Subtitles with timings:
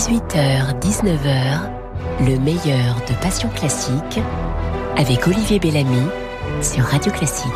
[0.00, 1.60] 18h, 19h,
[2.20, 4.18] le meilleur de Passion Classique
[4.96, 6.06] avec Olivier Bellamy
[6.62, 7.52] sur Radio Classique.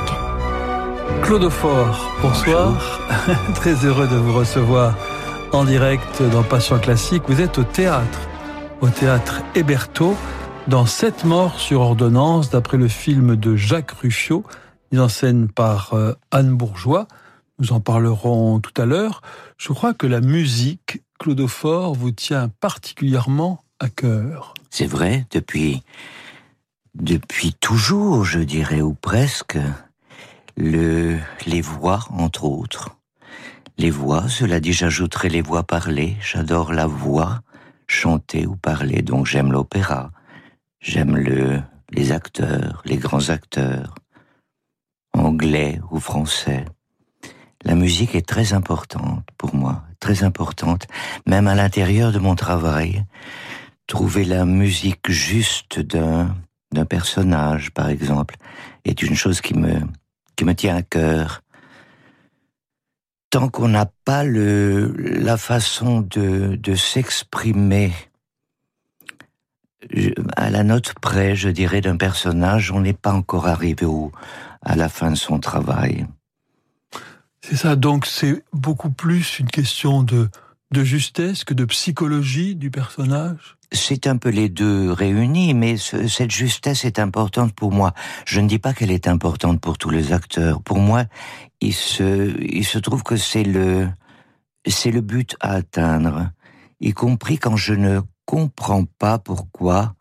[1.23, 3.01] Claude Fort, bonsoir.
[3.55, 4.95] Très heureux de vous recevoir
[5.53, 7.23] en direct dans Passion Classique.
[7.29, 8.21] Vous êtes au théâtre,
[8.83, 10.15] au théâtre Héberto,
[10.69, 14.45] dans Sept morts sur ordonnance, d'après le film de Jacques Ruffio,
[14.93, 17.09] mis en scène par euh, Anne Bourgeois.
[17.59, 19.23] Nous en parlerons tout à l'heure.
[19.57, 24.55] Je crois que la musique, Vous tient particulièrement à cœur.
[24.71, 25.83] C'est vrai, depuis
[26.95, 29.59] depuis toujours, je dirais, ou presque,
[30.57, 32.97] le, les voix, entre autres.
[33.79, 36.17] Les voix, cela dit, j'ajouterai les voix parlées.
[36.21, 37.41] J'adore la voix,
[37.89, 40.13] chanter ou parler, donc j'aime l'opéra.
[40.81, 41.61] J'aime le,
[41.91, 43.95] les acteurs, les grands acteurs,
[45.17, 46.65] anglais ou français.
[47.65, 50.87] La musique est très importante pour moi, très importante,
[51.27, 53.05] même à l'intérieur de mon travail.
[53.87, 56.35] Trouver la musique juste d'un
[56.75, 58.37] d'un personnage, par exemple,
[58.85, 59.81] est une chose qui me,
[60.37, 61.41] qui me tient à cœur.
[63.31, 67.93] Tant qu'on n'a pas le, la façon de, de s'exprimer
[70.37, 74.13] à la note près, je dirais, d'un personnage, on n'est pas encore arrivé au,
[74.63, 76.07] à la fin de son travail.
[77.47, 80.31] C'est ça, donc c'est beaucoup plus une question de,
[80.71, 86.31] de justesse que de psychologie du personnage c'est un peu les deux réunis, mais cette
[86.31, 87.93] justesse est importante pour moi.
[88.25, 90.63] Je ne dis pas qu'elle est importante pour tous les acteurs.
[90.63, 91.05] Pour moi,
[91.61, 93.89] il se, il se trouve que c'est le,
[94.65, 96.31] c'est le but à atteindre,
[96.81, 99.95] y compris quand je ne comprends pas pourquoi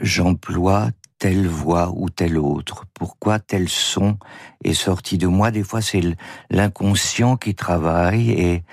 [0.00, 0.90] j'emploie
[1.22, 4.18] telle voix ou telle autre, pourquoi tel son
[4.64, 5.52] est sorti de moi?
[5.52, 6.02] Des fois, c'est
[6.50, 8.64] l'inconscient qui travaille et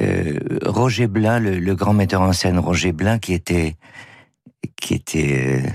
[0.00, 3.76] euh, Roger Blin, le, grand metteur en scène Roger Blin, qui était
[4.74, 5.70] qui était euh,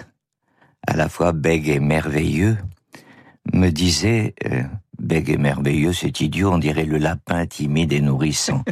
[0.85, 2.57] à la fois bègue et merveilleux,
[3.53, 4.63] me disait euh,
[5.01, 8.63] bègue et merveilleux, c'est idiot, on dirait le lapin timide et nourrissant.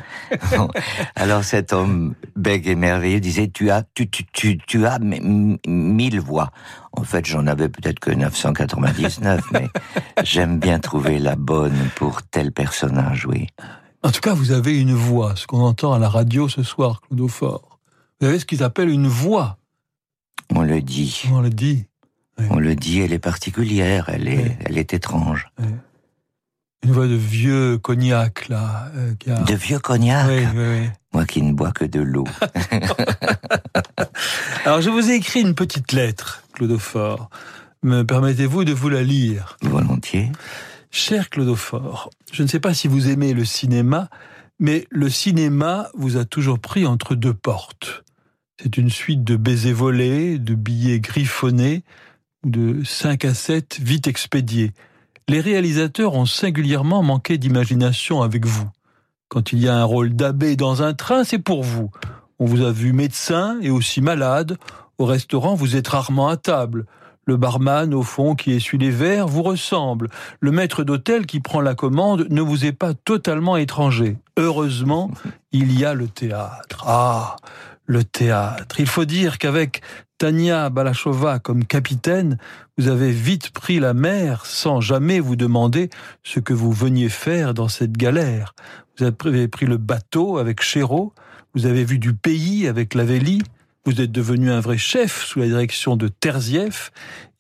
[1.15, 6.19] Alors cet homme bègue et merveilleux disait tu as tu tu tu, tu as mille
[6.21, 6.51] voix.
[6.93, 9.69] En fait, j'en avais peut-être que 999, mais
[10.23, 13.47] j'aime bien trouver la bonne pour tel personnage, oui.
[14.01, 17.01] En tout cas, vous avez une voix, ce qu'on entend à la radio ce soir,
[17.01, 17.79] Claude Fort.
[18.19, 19.57] Vous avez ce qu'ils appellent une voix.
[20.55, 21.23] On le dit.
[21.31, 21.85] On le dit.
[22.49, 25.49] On le dit, elle est particulière, elle est, elle est étrange.
[26.83, 28.91] Une voix de vieux cognac, là.
[28.95, 29.13] Euh,
[29.45, 30.27] de vieux cognac
[31.13, 32.25] Moi qui ne bois que de l'eau.
[34.65, 37.29] Alors, je vous ai écrit une petite lettre, Claude Fort.
[37.83, 39.57] Me permettez-vous de vous la lire?
[39.61, 40.31] Volontiers.
[40.91, 44.09] Cher Claudophore, je ne sais pas si vous aimez le cinéma,
[44.59, 48.03] mais le cinéma vous a toujours pris entre deux portes.
[48.61, 51.83] C'est une suite de baisers volés, de billets griffonnés,
[52.43, 54.71] de 5 à 7 vite expédiés.
[55.29, 58.67] Les réalisateurs ont singulièrement manqué d'imagination avec vous.
[59.27, 61.91] Quand il y a un rôle d'abbé dans un train, c'est pour vous.
[62.39, 64.57] On vous a vu médecin et aussi malade.
[64.97, 66.87] Au restaurant, vous êtes rarement à table.
[67.25, 70.09] Le barman, au fond, qui essuie les verres, vous ressemble.
[70.39, 74.17] Le maître d'hôtel qui prend la commande ne vous est pas totalement étranger.
[74.35, 75.11] Heureusement,
[75.51, 76.85] il y a le théâtre.
[76.87, 77.35] Ah,
[77.89, 78.79] le théâtre.
[78.79, 79.81] Il faut dire qu'avec
[80.19, 82.37] Tania Balachova comme capitaine,
[82.77, 85.89] vous avez vite pris la mer sans jamais vous demander
[86.23, 88.53] ce que vous veniez faire dans cette galère.
[88.95, 91.13] Vous avez pris le bateau avec Chéreau,
[91.55, 93.41] vous avez vu du pays avec Lavelli,
[93.85, 96.91] vous êtes devenu un vrai chef sous la direction de Terzieff,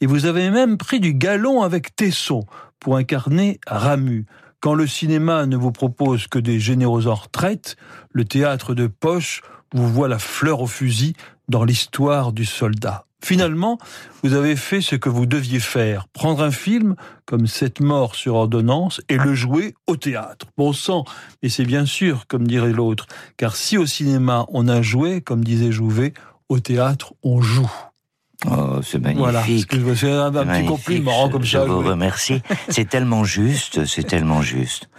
[0.01, 2.47] et vous avez même pris du galon avec Tesson
[2.79, 4.25] pour incarner Ramu.
[4.61, 7.77] Quand le cinéma ne vous propose que des généraux en retraite,
[8.11, 9.43] le théâtre de poche
[9.73, 11.13] vous voit la fleur au fusil
[11.47, 13.05] dans l'histoire du soldat.
[13.21, 13.77] Finalement,
[14.23, 18.35] vous avez fait ce que vous deviez faire, prendre un film comme Cette mort sur
[18.35, 20.47] ordonnance et le jouer au théâtre.
[20.57, 21.03] Bon sang,
[21.43, 23.07] et c'est bien sûr, comme dirait l'autre,
[23.37, 26.13] car si au cinéma on a joué, comme disait Jouvet,
[26.47, 27.69] au théâtre, on joue.
[28.49, 29.75] Oh, c'est magnifique.
[29.75, 31.65] Voilà, c'est un, un petit compliment comme ça.
[31.65, 32.41] Je vous remercie.
[32.69, 34.89] c'est tellement juste, c'est tellement juste.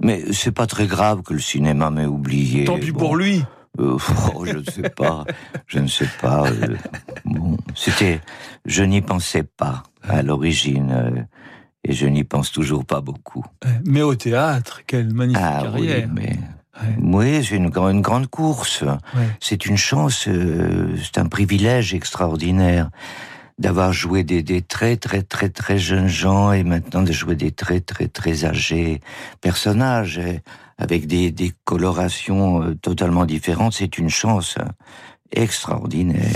[0.00, 2.64] Mais c'est pas très grave que le cinéma m'ait oublié.
[2.64, 3.44] Tant pis pour lui.
[3.80, 3.96] Euh,
[4.34, 5.24] oh, je ne sais pas,
[5.66, 6.46] je ne sais pas.
[6.46, 6.76] Euh,
[7.24, 8.20] bon, c'était,
[8.66, 11.22] je n'y pensais pas à l'origine, euh,
[11.84, 13.44] et je n'y pense toujours pas beaucoup.
[13.84, 16.08] Mais au théâtre, quelle magnifique ah, carrière.
[16.08, 16.38] Oui, mais
[17.00, 18.84] oui, c'est une, une, grande course.
[19.40, 22.90] C'est une chance, euh, c'est un privilège extraordinaire
[23.58, 27.52] d'avoir joué des, des, très très très très jeunes gens et maintenant de jouer des
[27.52, 29.00] très très très âgés
[29.40, 30.20] personnages.
[30.82, 33.74] Avec des, des colorations euh, totalement différentes.
[33.74, 34.56] C'est une chance
[35.30, 36.32] extraordinaire.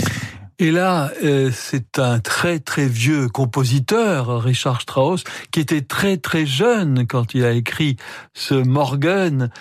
[0.59, 6.47] Et là, euh, c'est un très très vieux compositeur, Richard Strauss, qui était très très
[6.47, 7.95] jeune quand il a écrit
[8.33, 9.51] ce Morgan,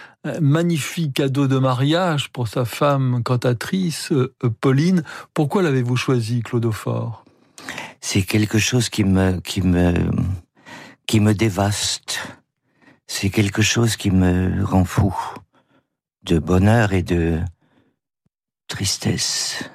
[0.40, 5.02] magnifique cadeau de mariage pour sa femme cantatrice, euh, Pauline.
[5.34, 7.24] Pourquoi l'avez-vous choisi, Claude Fort
[8.00, 9.92] C'est quelque chose qui me qui me
[11.06, 12.20] qui me dévaste.
[13.06, 15.14] C'est quelque chose qui me rend fou
[16.22, 17.40] de bonheur et de
[18.68, 19.70] tristesse.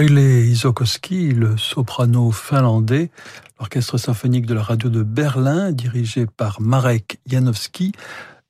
[0.00, 3.10] Soile Isokoski, le soprano finlandais,
[3.58, 7.92] l'orchestre symphonique de la radio de Berlin, dirigé par Marek Janowski,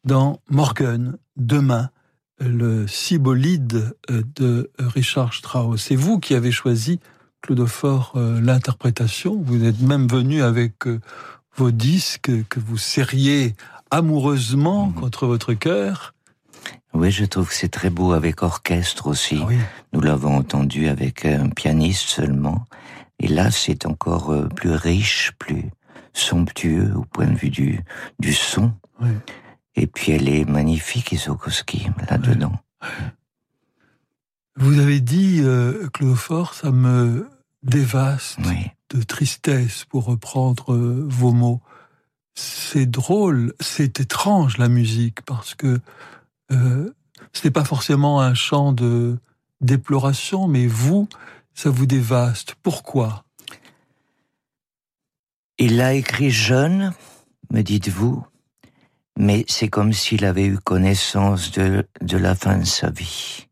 [0.05, 1.91] dans Morgen, demain,
[2.39, 5.83] le cibolide de Richard Strauss.
[5.83, 7.01] C'est vous qui avez choisi,
[7.43, 9.43] Claude Fort, euh, l'interprétation.
[9.43, 11.01] Vous êtes même venu avec euh,
[11.57, 13.57] vos disques que vous serriez
[13.91, 14.95] amoureusement mhm.
[14.95, 16.15] contre votre cœur.
[16.93, 19.41] Oui, je trouve que c'est très beau avec orchestre aussi.
[19.43, 19.53] Ah
[19.93, 22.65] Nous l'avons entendu avec un pianiste seulement.
[23.21, 25.71] Et là, c'est encore euh, plus riche, plus
[26.13, 27.81] somptueux au point de vue du,
[28.19, 28.73] du son.
[29.77, 32.53] Et puis elle est magnifique, Isokoski, là-dedans.
[34.57, 35.89] Vous avez dit, euh,
[36.53, 37.31] ça me
[37.63, 38.39] dévaste
[38.91, 41.61] de tristesse, pour reprendre euh, vos mots.
[42.35, 45.81] c'est drôle, c'est étrange la musique parce que
[46.53, 46.95] euh,
[47.33, 49.19] ce n'est pas forcément un chant de
[49.61, 51.09] déploration, mais vous,
[51.55, 52.55] ça vous dévaste.
[52.63, 53.25] Pourquoi?
[55.59, 56.93] Il l'a écrit jeune,
[57.51, 58.25] me dites-vous,
[59.19, 63.47] mais c'est comme s'il avait eu connaissance de, de la fin de sa vie.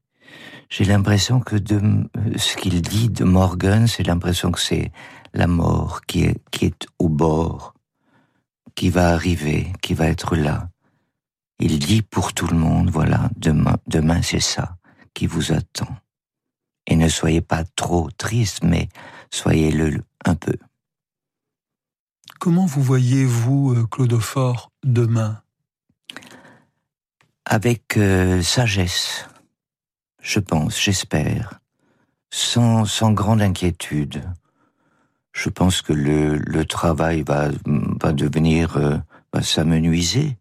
[0.70, 4.92] J'ai l'impression que de ce qu'il dit de Morgan, c'est l'impression que c'est
[5.34, 7.74] la mort qui est, qui est au bord,
[8.74, 10.68] qui va arriver, qui va être là.
[11.60, 14.76] Il dit pour tout le monde, voilà, demain, demain c'est ça
[15.14, 15.96] qui vous attend.
[16.86, 18.88] Et ne soyez pas trop triste, mais
[19.32, 20.54] soyez-le un peu.
[22.38, 25.42] Comment vous voyez-vous, euh, Claudophore, demain?
[27.44, 29.26] Avec euh, sagesse,
[30.22, 31.58] je pense, j'espère,
[32.30, 34.22] sans, sans grande inquiétude.
[35.32, 38.96] Je pense que le, le travail va, va devenir, euh,
[39.32, 40.36] va s'amenuiser.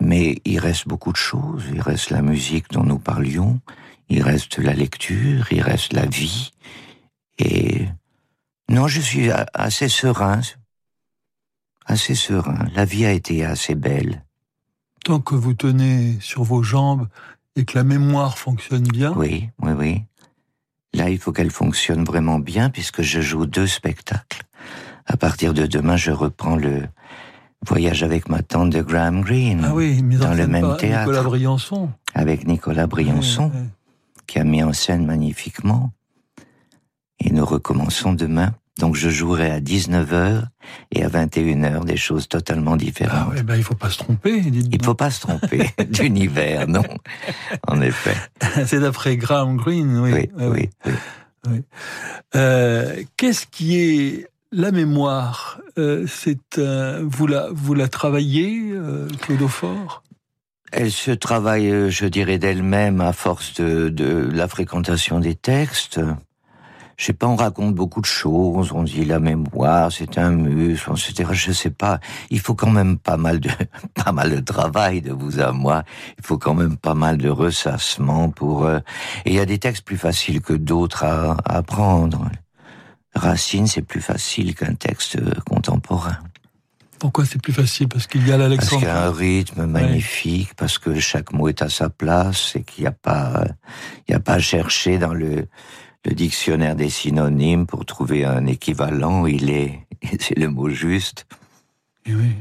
[0.00, 1.64] Mais il reste beaucoup de choses.
[1.72, 3.60] Il reste la musique dont nous parlions,
[4.08, 6.52] il reste la lecture, il reste la vie.
[7.38, 7.86] Et
[8.68, 10.40] non, je suis assez serein,
[11.86, 12.66] assez serein.
[12.74, 14.24] La vie a été assez belle.
[15.04, 17.08] Tant que vous tenez sur vos jambes
[17.56, 19.12] et que la mémoire fonctionne bien.
[19.16, 20.02] Oui, oui, oui.
[20.92, 24.42] Là, il faut qu'elle fonctionne vraiment bien puisque je joue deux spectacles.
[25.06, 26.88] À partir de demain, je reprends le
[27.66, 29.64] voyage avec ma tante de Graham Greene.
[29.64, 31.06] Ah oui, dans le même théâtre.
[31.08, 31.90] Nicolas Briançon.
[32.14, 33.52] Avec Nicolas Briançon,
[34.26, 35.92] qui a mis en scène magnifiquement.
[37.18, 38.54] Et nous recommençons demain.
[38.78, 40.44] Donc je jouerai à 19h
[40.92, 43.26] et à 21h des choses totalement différentes.
[43.26, 44.38] Ah ouais, ben il faut pas se tromper.
[44.38, 46.82] Il faut pas se tromper d'univers, non.
[47.68, 48.16] En effet.
[48.66, 50.12] C'est d'après Graham Greene, oui.
[50.12, 50.70] Oui, oui.
[51.46, 51.62] oui.
[52.34, 60.02] Euh, Qu'est-ce qui est la mémoire euh, C'est vous la vous la travaillez, euh, Claudophore
[60.72, 66.00] elle se travaille, euh, je dirais, d'elle-même à force de, la fréquentation des textes
[67.00, 70.90] je sais pas, on raconte beaucoup de choses, on dit la mémoire, c'est un muscle,
[70.90, 71.30] etc.
[71.32, 71.98] Je sais pas.
[72.28, 73.48] Il faut quand même pas mal de,
[73.94, 75.82] pas mal de travail de vous à moi.
[76.18, 78.80] Il faut quand même pas mal de ressassement pour, euh,
[79.24, 82.28] et il y a des textes plus faciles que d'autres à, apprendre.
[83.14, 86.18] Racine, c'est plus facile qu'un texte contemporain.
[86.98, 87.88] Pourquoi c'est plus facile?
[87.88, 88.70] Parce qu'il y a l'Alexandre.
[88.72, 92.54] Parce qu'il y a un rythme magnifique, parce que chaque mot est à sa place
[92.56, 93.44] et qu'il n'y a pas,
[94.06, 95.46] il a pas à chercher dans le,
[96.04, 99.86] le dictionnaire des synonymes pour trouver un équivalent, il est,
[100.20, 101.26] c'est le mot juste.
[102.04, 102.34] Et oui.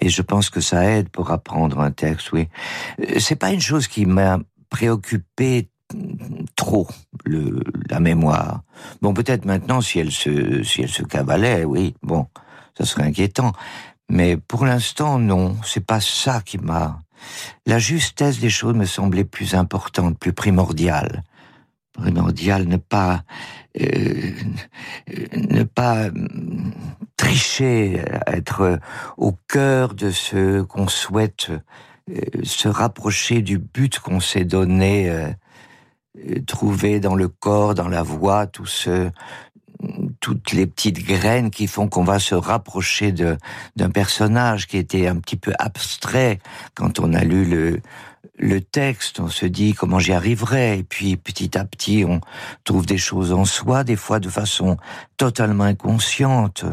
[0.00, 2.48] Et je pense que ça aide pour apprendre un texte, oui.
[3.00, 5.68] Euh, c'est pas une chose qui m'a préoccupé
[6.56, 6.88] trop,
[7.24, 8.62] le, la mémoire.
[9.02, 12.26] Bon, peut-être maintenant, si elle se, si elle se cavalait, oui, bon,
[12.76, 13.52] ça serait inquiétant.
[14.08, 17.00] Mais pour l'instant, non, c'est pas ça qui m'a.
[17.66, 21.22] La justesse des choses me semblait plus importante, plus primordiale
[21.94, 23.22] primordial, ne pas
[23.80, 24.32] euh,
[25.32, 26.10] ne pas
[27.16, 28.78] tricher, être
[29.16, 31.50] au cœur de ce qu'on souhaite,
[32.10, 35.28] euh, se rapprocher du but qu'on s'est donné, euh,
[36.46, 39.10] trouver dans le corps, dans la voix, tout ce,
[40.20, 45.16] toutes les petites graines qui font qu'on va se rapprocher d'un personnage qui était un
[45.16, 46.38] petit peu abstrait
[46.74, 47.80] quand on a lu le
[48.36, 52.20] le texte, on se dit comment j'y arriverai, et puis petit à petit on
[52.64, 54.76] trouve des choses en soi, des fois de façon
[55.16, 56.64] totalement inconsciente.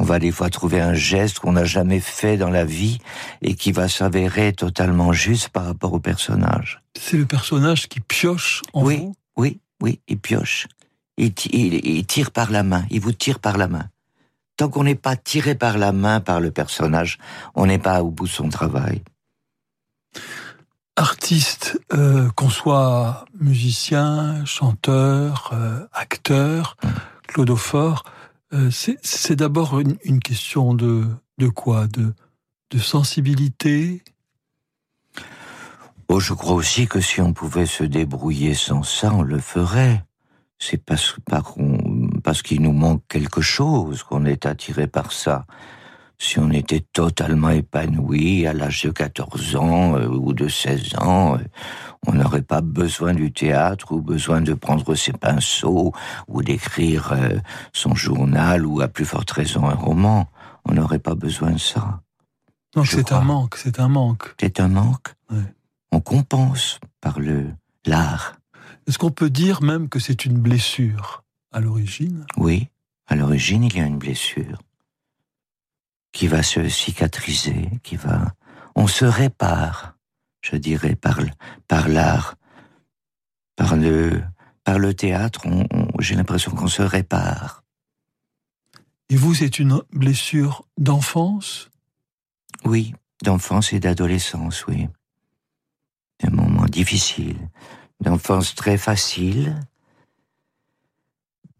[0.00, 2.98] On va des fois trouver un geste qu'on n'a jamais fait dans la vie
[3.42, 6.80] et qui va s'avérer totalement juste par rapport au personnage.
[6.96, 10.68] C'est le personnage qui pioche en oui, vous Oui, oui, il pioche.
[11.16, 13.88] Il, il tire par la main, il vous tire par la main.
[14.56, 17.18] Tant qu'on n'est pas tiré par la main par le personnage,
[17.56, 19.02] on n'est pas au bout de son travail
[20.98, 26.76] artiste, euh, qu'on soit musicien, chanteur, euh, acteur,
[27.28, 28.02] Claudophore,
[28.52, 31.04] euh, c'est d'abord une, question de,
[31.38, 31.86] de quoi?
[31.86, 32.14] De,
[32.70, 34.02] de sensibilité?
[36.08, 40.04] Oh, je crois aussi que si on pouvait se débrouiller sans ça, on le ferait.
[40.58, 41.16] C'est parce,
[42.24, 45.44] parce qu'il nous manque quelque chose qu'on est attiré par ça.
[46.18, 51.36] Si on était totalement épanoui à l'âge de 14 ans euh, ou de 16 ans,
[51.36, 51.38] euh,
[52.06, 55.92] on n'aurait pas besoin du théâtre ou besoin de prendre ses pinceaux
[56.28, 57.38] ou d'écrire euh,
[57.72, 60.28] son journal ou à plus forte raison un roman.
[60.64, 62.00] On n'aurait pas besoin de ça.
[62.76, 64.34] Non, c'est un manque, c'est un manque.
[64.38, 65.14] C'est un manque.
[65.90, 67.46] On compense par le
[67.86, 68.36] l'art.
[68.86, 72.26] Est-ce qu'on peut dire même que c'est une blessure à l'origine?
[72.36, 72.68] Oui,
[73.06, 74.58] à l'origine il y a une blessure.
[76.12, 78.32] qui va se cicatriser, qui va,
[78.74, 79.94] on se répare,
[80.50, 81.20] je dirais, par,
[81.66, 82.36] par l'art,
[83.56, 84.22] par le,
[84.64, 85.42] par le théâtre,
[85.98, 87.62] j'ai l'impression qu'on se répare.
[89.10, 91.70] Et vous, c'est une blessure d'enfance?
[92.64, 94.88] Oui, d'enfance et d'adolescence, oui.
[96.22, 97.38] Un moment difficile,
[98.00, 99.60] d'enfance très facile,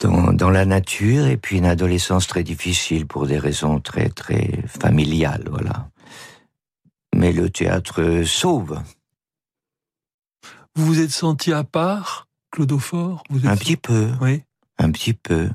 [0.00, 4.62] dans, dans, la nature, et puis une adolescence très difficile pour des raisons très, très
[4.66, 5.88] familiales, voilà.
[7.18, 8.80] Mais le théâtre sauve.
[10.76, 14.12] Vous vous êtes senti à part, Claudophore vous Un petit peu.
[14.20, 14.44] Oui.
[14.78, 15.50] Un petit peu.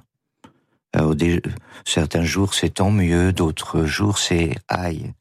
[0.92, 1.42] Alors, des,
[1.86, 5.14] certains jours, c'est tant mieux, d'autres jours, c'est aïe.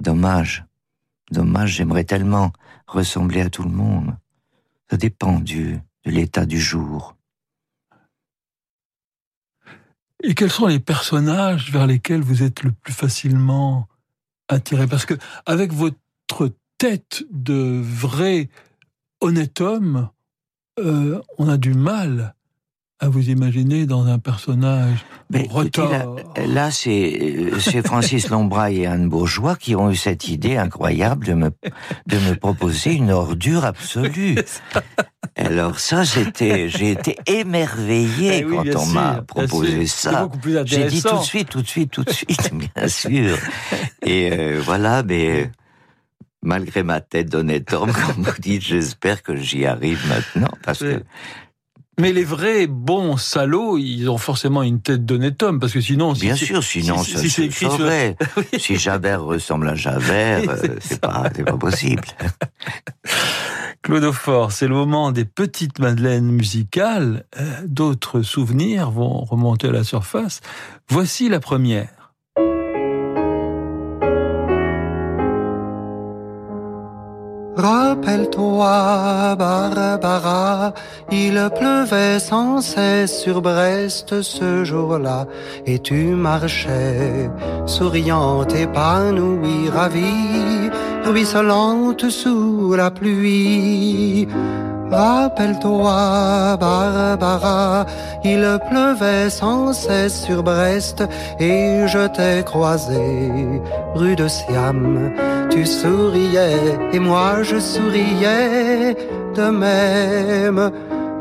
[0.00, 0.64] Dommage.
[1.30, 2.52] Dommage, j'aimerais tellement
[2.88, 4.16] ressembler à tout le monde.
[4.90, 7.14] Ça dépend du, de l'état du jour.
[10.24, 13.86] Et quels sont les personnages vers lesquels vous êtes le plus facilement
[14.48, 15.14] attiré Parce que
[15.46, 18.48] avec votre tête de vrai
[19.20, 20.10] honnête homme,
[20.78, 22.35] euh, on a du mal
[22.98, 25.48] à vous imaginer dans un personnage Mais
[26.46, 31.50] Là, c'est Francis Lombraille et Anne Bourgeois qui ont eu cette idée incroyable de me,
[32.06, 34.36] de me proposer une ordure absolue.
[35.36, 40.30] Alors ça, j'étais, j'ai été émerveillé eh quand on m'a proposé ça.
[40.64, 43.36] J'ai dit tout de suite, tout de suite, tout de suite, bien sûr.
[44.02, 45.50] Et euh, voilà, mais
[46.42, 51.02] malgré ma tête d'honnête homme, comme vous dites, j'espère que j'y arrive maintenant, parce que
[51.98, 56.12] mais les vrais bons salauds, ils ont forcément une tête d'honnête homme, parce que sinon...
[56.12, 57.66] Bien sûr, sinon si, ça si, se écrit
[58.58, 62.02] Si Javert ressemble à Javert, euh, c'est pas, pas possible.
[63.82, 67.24] Claude Fort, c'est le moment des petites madeleines musicales.
[67.38, 70.40] Euh, d'autres souvenirs vont remonter à la surface.
[70.88, 71.95] Voici la première.
[77.56, 80.74] Rappelle-toi, Barbara,
[81.10, 85.26] il pleuvait sans cesse sur Brest ce jour-là,
[85.64, 87.30] et tu marchais,
[87.64, 90.70] souriante, épanouie, ravie,
[91.06, 94.28] ruisselante sous la pluie.
[94.90, 97.86] Rappelle-toi, Barbara,
[98.24, 101.02] il pleuvait sans cesse sur Brest
[101.40, 103.62] et je t'ai croisé
[103.94, 105.12] rue de Siam.
[105.50, 108.96] Tu souriais et moi je souriais
[109.34, 110.70] de même.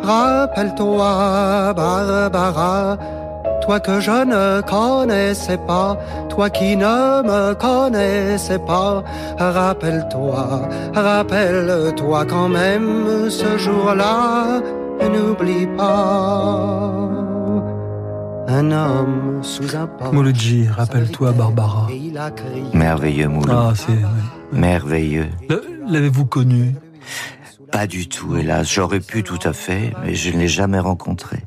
[0.04, 2.97] Rappelle-toi, Barbara,
[3.62, 5.98] toi que je ne connaissais pas,
[6.30, 9.04] toi qui ne me connaissais pas,
[9.38, 14.62] rappelle-toi, rappelle-toi quand même ce jour-là,
[15.02, 17.10] n'oublie pas.
[18.48, 19.89] Un homme sous un.
[20.12, 21.88] Mouloudji, rappelle-toi Barbara.
[22.74, 23.54] Merveilleux Mouloudji.
[23.56, 25.30] Ah, c'est merveilleux.
[25.88, 26.76] L'avez-vous connu?
[27.72, 28.72] Pas du tout, hélas.
[28.72, 31.38] J'aurais pu tout à fait, mais je ne l'ai jamais rencontré.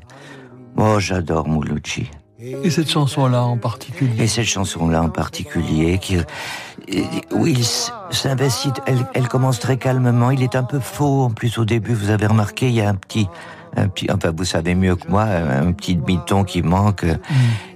[0.77, 2.09] Oh, j'adore Mouloudji.
[2.41, 6.17] Et cette chanson-là en particulier Et cette chanson-là en particulier, qui,
[7.31, 10.31] où il s'investit, elle, elle commence très calmement.
[10.31, 11.93] Il est un peu faux en plus au début.
[11.93, 13.27] Vous avez remarqué, il y a un petit,
[13.75, 17.03] un petit, enfin vous savez mieux que moi, un petit demi-ton qui manque.
[17.03, 17.17] Mm.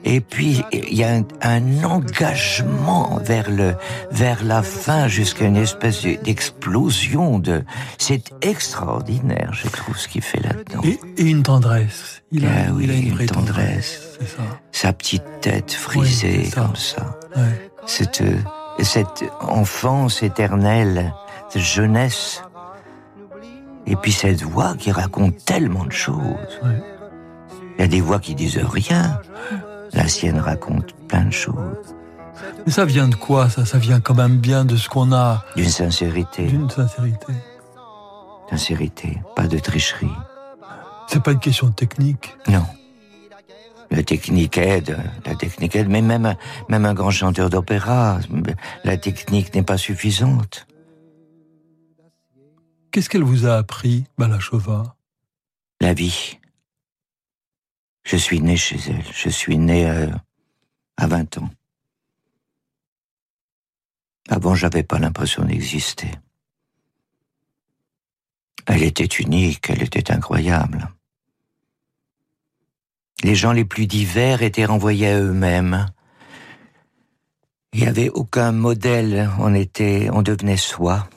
[0.06, 3.76] Et puis il y a un, engagement vers le,
[4.12, 7.64] vers la fin jusqu'à une espèce d'explosion de.
[7.98, 10.82] C'est extraordinaire, je trouve, ce qu'il fait là-dedans.
[10.84, 12.24] Et, une tendresse.
[12.32, 14.18] Il a, ah oui, il a une, vraie tendresse.
[14.20, 14.44] Ça.
[14.72, 17.18] Sa petite tête frisée comme ça.
[17.36, 17.70] Ouais.
[17.86, 18.24] Cette,
[18.80, 21.14] cette enfance éternelle,
[21.50, 22.42] cette jeunesse
[23.86, 26.60] et puis cette voix qui raconte tellement de choses.
[27.78, 29.20] Il y a des voix qui disent rien.
[29.94, 31.96] La sienne raconte plein de choses.
[32.66, 33.66] Mais ça vient de quoi ça?
[33.66, 35.44] Ça vient quand même bien de ce qu'on a.
[35.56, 36.48] D'une sincérité.
[36.48, 37.34] D'une sincérité.
[38.50, 40.08] Sincérité, pas de tricherie.
[41.08, 42.36] C'est pas une question de technique.
[42.48, 42.66] Non.
[43.92, 46.36] La technique aide, la technique aide, mais même,
[46.70, 48.18] même un grand chanteur d'opéra,
[48.84, 50.66] la technique n'est pas suffisante.
[52.94, 54.96] Qu'est-ce qu'elle vous a appris, Balachova?
[55.82, 56.38] La vie.
[58.04, 59.04] Je suis né chez elle.
[59.12, 60.12] Je suis né euh,
[60.98, 61.50] à, à 20 ans.
[64.30, 66.12] Avant, j'avais pas l'impression d'exister.
[68.68, 70.88] Elle était unique, elle était incroyable.
[73.24, 75.88] Les gens les plus divers étaient renvoyés à eux-mêmes.
[77.74, 81.10] Il n'y avait aucun modèle, on était, on devenait soi.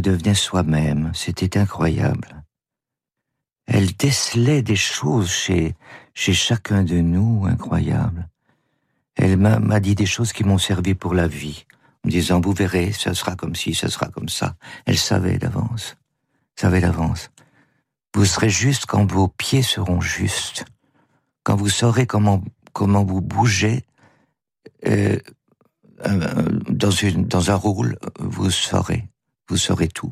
[0.00, 2.44] Devenait soi-même, c'était incroyable.
[3.66, 5.74] Elle décelait des choses chez,
[6.14, 8.28] chez chacun de nous incroyables.
[9.16, 11.64] Elle m'a dit des choses qui m'ont servi pour la vie,
[12.04, 14.56] en me disant, vous verrez, ça sera comme ci, ça sera comme ça.
[14.86, 15.96] Elle savait d'avance,
[16.56, 17.30] savait d'avance.
[18.14, 20.64] Vous serez juste quand vos pieds seront justes,
[21.44, 23.84] quand vous saurez comment, comment vous bougez
[24.86, 25.18] euh,
[26.06, 29.08] euh, dans, une, dans un rôle, vous saurez,
[29.48, 30.10] vous saurez tout.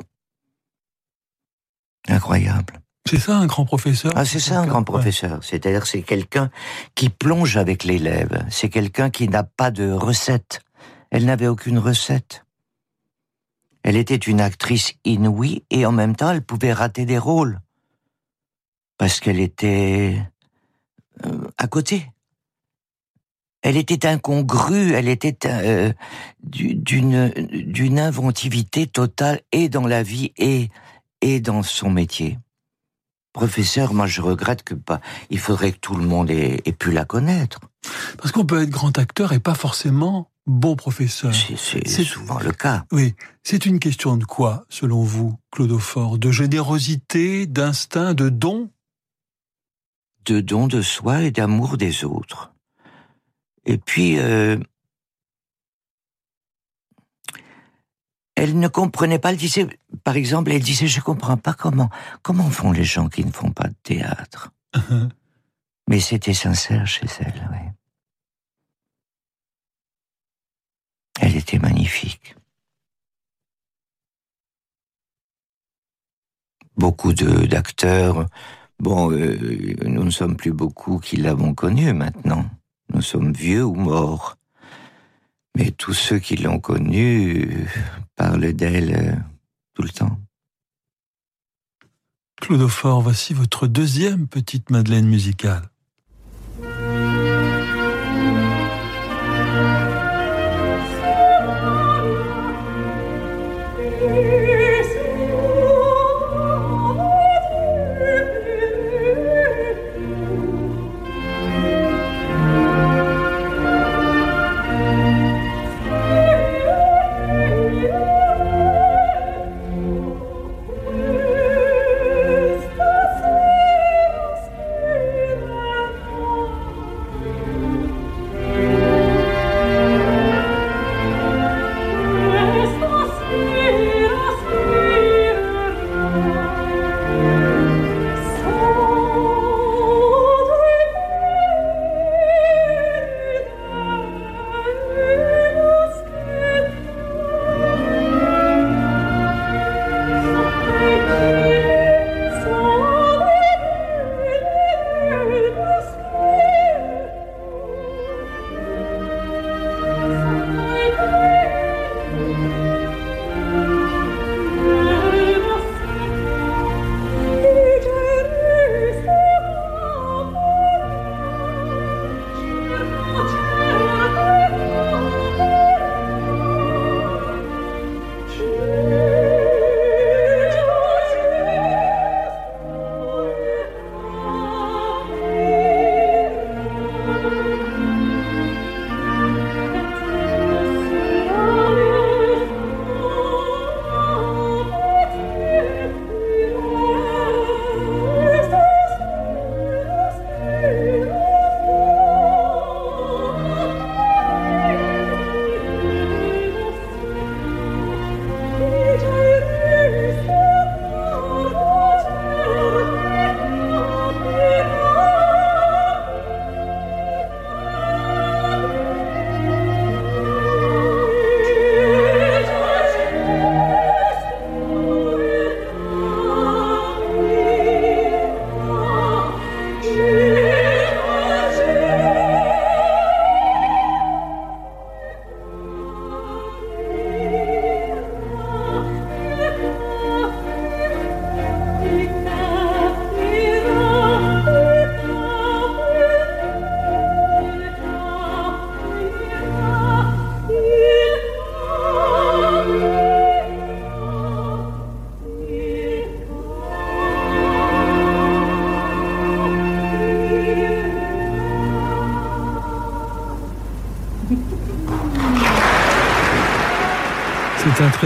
[2.08, 2.80] Incroyable.
[3.08, 4.12] C'est ça un grand professeur?
[4.14, 5.42] Ah, c'est ça un grand professeur.
[5.42, 6.50] C'est-à-dire c'est quelqu'un
[6.94, 8.46] qui plonge avec l'élève.
[8.50, 10.60] C'est quelqu'un qui n'a pas de recette.
[11.10, 12.44] Elle n'avait aucune recette.
[13.82, 17.60] Elle était une actrice inouïe et en même temps elle pouvait rater des rôles.
[18.98, 20.22] Parce qu'elle était
[21.26, 22.08] euh, à côté.
[23.62, 25.92] Elle était incongrue, elle était euh,
[26.42, 30.68] d'une d'une inventivité totale et dans la vie et
[31.20, 32.38] et dans son métier.
[33.32, 35.00] Professeur, moi je regrette que pas.
[35.30, 37.60] Il faudrait que tout le monde ait, pu la connaître.
[38.18, 41.32] Parce qu'on peut être grand acteur et pas forcément bon professeur.
[41.34, 42.84] C'est souvent le cas.
[42.92, 43.14] Oui.
[43.42, 48.70] C'est une question de quoi, selon vous, Claude Fort De générosité, d'instinct, de don?
[50.26, 52.51] De don de soi et d'amour des autres.
[53.64, 54.58] Et puis, euh,
[58.34, 59.30] elle ne comprenait pas.
[59.30, 59.66] Elle disait,
[60.04, 61.90] par exemple, elle disait, je comprends pas comment,
[62.22, 64.52] comment font les gens qui ne font pas de théâtre.
[65.88, 67.58] Mais c'était sincère chez elle, oui.
[71.20, 72.34] Elle était magnifique.
[76.76, 78.26] Beaucoup d'acteurs.
[78.80, 82.46] Bon, euh, nous ne sommes plus beaucoup qui l'avons connue maintenant.
[82.94, 84.36] Nous sommes vieux ou morts.
[85.56, 87.68] Mais tous ceux qui l'ont connue
[88.16, 89.14] parlent d'elle euh,
[89.74, 90.18] tout le temps.
[92.40, 92.62] Claude
[93.02, 95.71] voici votre deuxième petite Madeleine musicale.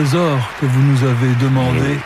[0.02, 1.98] Trésor que vous nous avez demandé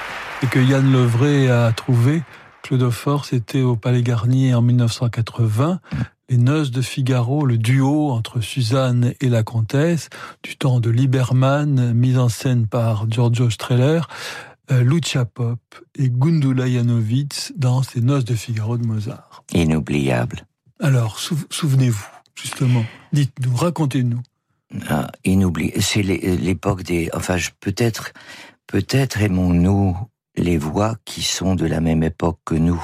[0.44, 2.22] et que Yann Levray a trouvé.
[2.62, 5.80] Claude Fort, c'était au Palais Garnier en 1980.
[6.28, 10.08] Les Noces de Figaro, le duo entre Suzanne et la comtesse,
[10.44, 14.02] du temps de Lieberman, mise en scène par Giorgio Strehler,
[14.70, 15.58] euh, Lucia Pop
[15.96, 19.42] et Gundula Janowitz dans ces Noces de Figaro de Mozart.
[19.52, 20.46] Inoubliable.
[20.78, 22.84] Alors, souvenez-vous, justement.
[23.12, 24.22] Dites-nous, racontez-nous.
[24.88, 25.82] Ah, inoubliable.
[25.82, 27.10] C'est l'époque des...
[27.12, 28.12] Enfin, peut-être
[28.70, 29.96] peut-être aimons-nous
[30.36, 32.82] les voix qui sont de la même époque que nous.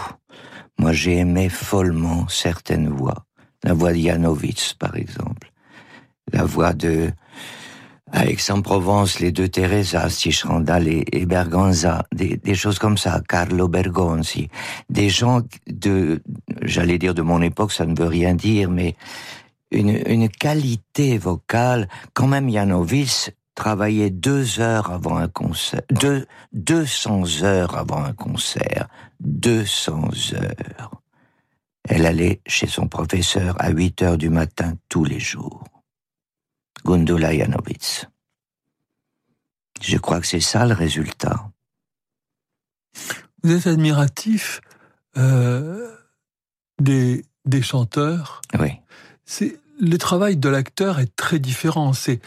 [0.78, 3.24] Moi, j'ai aimé follement certaines voix.
[3.62, 5.52] La voix de Janowitz, par exemple,
[6.32, 7.12] la voix de
[8.12, 14.48] Aix-en-Provence, les deux Teresa, Stichrandal et, et Berganza, des, des, choses comme ça, Carlo Bergonzi,
[14.90, 16.22] des gens de,
[16.62, 18.94] j'allais dire de mon époque, ça ne veut rien dire, mais
[19.76, 27.42] une, une qualité vocale, quand même Janowitz travaillait deux heures avant un concert, deux, 200
[27.42, 28.88] heures avant un concert,
[29.20, 31.02] 200 heures.
[31.88, 35.64] Elle allait chez son professeur à 8 heures du matin tous les jours.
[36.84, 38.06] Gundula Janowitz.
[39.80, 41.50] Je crois que c'est ça le résultat.
[43.42, 44.60] Vous êtes admiratif
[45.16, 45.96] euh,
[46.80, 48.40] des, des chanteurs.
[48.58, 48.72] Oui.
[49.24, 51.92] C'est le travail de l'acteur est très différent.
[51.92, 52.20] C'est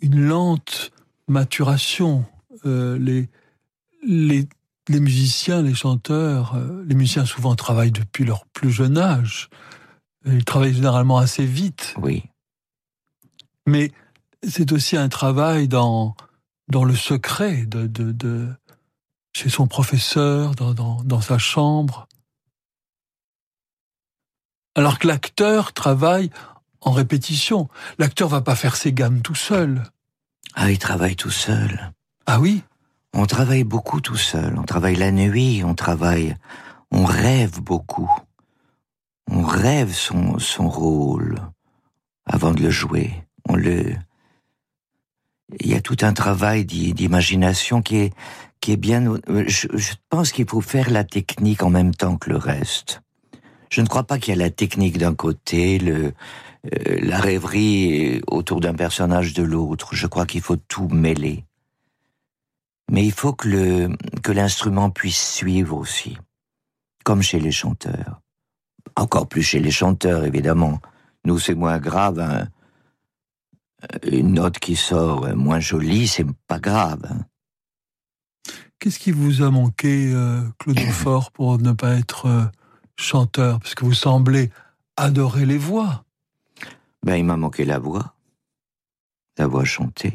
[0.00, 0.90] une lente
[1.28, 2.24] maturation.
[2.66, 3.28] Euh, les,
[4.06, 4.48] les
[4.88, 9.48] les musiciens, les chanteurs, euh, les musiciens souvent travaillent depuis leur plus jeune âge.
[10.26, 11.94] Ils travaillent généralement assez vite.
[11.98, 12.24] Oui.
[13.66, 13.92] Mais
[14.42, 16.14] c'est aussi un travail dans,
[16.68, 18.48] dans le secret de, de,
[19.34, 22.08] chez son professeur, dans, dans, dans sa chambre.
[24.74, 26.30] Alors que l'acteur travaille
[26.84, 27.68] en répétition.
[27.98, 29.82] L'acteur va pas faire ses gammes tout seul.
[30.54, 31.92] Ah, il travaille tout seul.
[32.26, 32.62] Ah oui
[33.14, 36.36] on travaille beaucoup tout seul, on travaille la nuit, on travaille,
[36.90, 38.10] on rêve beaucoup.
[39.30, 41.38] On rêve son, son rôle
[42.26, 43.12] avant de le jouer.
[43.48, 43.94] On le,
[45.60, 48.12] il y a tout un travail d'imagination qui est,
[48.60, 49.14] qui est bien,
[49.46, 53.00] je, je pense qu'il faut faire la technique en même temps que le reste.
[53.70, 56.12] Je ne crois pas qu'il y a la technique d'un côté, le,
[56.64, 59.94] la rêverie autour d'un personnage de l'autre.
[59.94, 61.44] Je crois qu'il faut tout mêler.
[62.90, 66.16] Mais il faut que le, que l'instrument puisse suivre aussi.
[67.04, 68.20] Comme chez les chanteurs.
[68.96, 70.80] Encore plus chez les chanteurs, évidemment.
[71.24, 72.48] Nous, c'est moins grave, hein.
[74.10, 77.04] Une note qui sort moins jolie, c'est pas grave.
[77.08, 77.26] Hein.
[78.78, 82.44] Qu'est-ce qui vous a manqué, euh, Claude Fort, pour ne pas être euh,
[82.96, 83.60] chanteur?
[83.60, 84.50] Parce que vous semblez
[84.96, 86.04] adorer les voix.
[87.04, 88.16] Ben, il m'a manqué la voix.
[89.36, 90.14] La voix chantée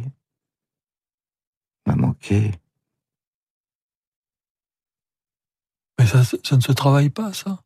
[1.86, 2.52] m'a manqué.
[6.00, 7.62] Mais ça, ça ne se travaille pas, ça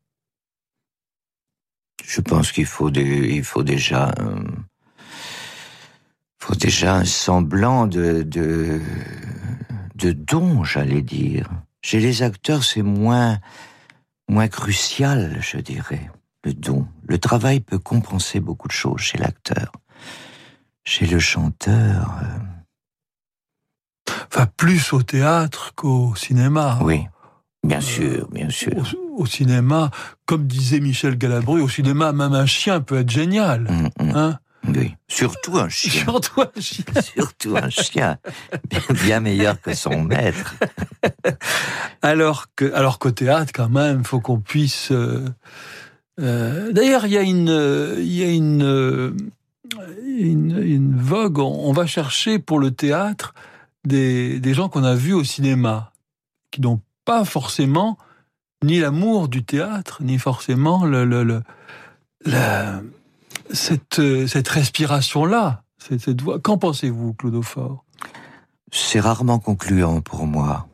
[2.03, 4.13] Je pense qu'il faut, il faut déjà...
[6.39, 8.81] faut déjà un semblant de, de,
[9.95, 11.49] de don, j'allais dire.
[11.81, 13.39] Chez les acteurs, c'est moins,
[14.27, 16.11] moins crucial, je dirais,
[16.43, 16.87] le don.
[17.07, 19.71] Le travail peut compenser beaucoup de choses chez l'acteur.
[20.83, 22.19] Chez le chanteur...
[22.23, 22.39] Euh,
[24.33, 26.79] Enfin, plus au théâtre qu'au cinéma.
[26.81, 27.05] Oui,
[27.63, 28.95] bien sûr, bien sûr.
[29.15, 29.91] Au, cinéma,
[30.25, 33.61] comme disait Michel Galabru, au cinéma, même un chien peut être génial.
[33.61, 34.15] Mm, mm.
[34.15, 36.03] Hein oui, surtout un chien.
[36.03, 36.85] Surtout un chien.
[37.01, 38.17] surtout un chien.
[39.03, 40.55] Bien meilleur que son maître.
[42.01, 44.91] alors que, alors qu'au théâtre, quand même, il faut qu'on puisse.
[44.91, 45.29] Euh, euh,
[46.17, 49.31] d'ailleurs, il y a une, il y a une,
[50.05, 51.39] une, une vogue.
[51.39, 53.33] On va chercher pour le théâtre
[53.85, 55.91] des, des gens qu'on a vus au cinéma,
[56.51, 57.97] qui n'ont pas forcément
[58.63, 61.41] ni l'amour du théâtre, ni forcément le,
[63.51, 66.39] cette, cette respiration-là, cette, cette voix.
[66.39, 67.83] Qu'en pensez-vous, Claude Fort
[68.71, 70.67] C'est rarement concluant pour moi.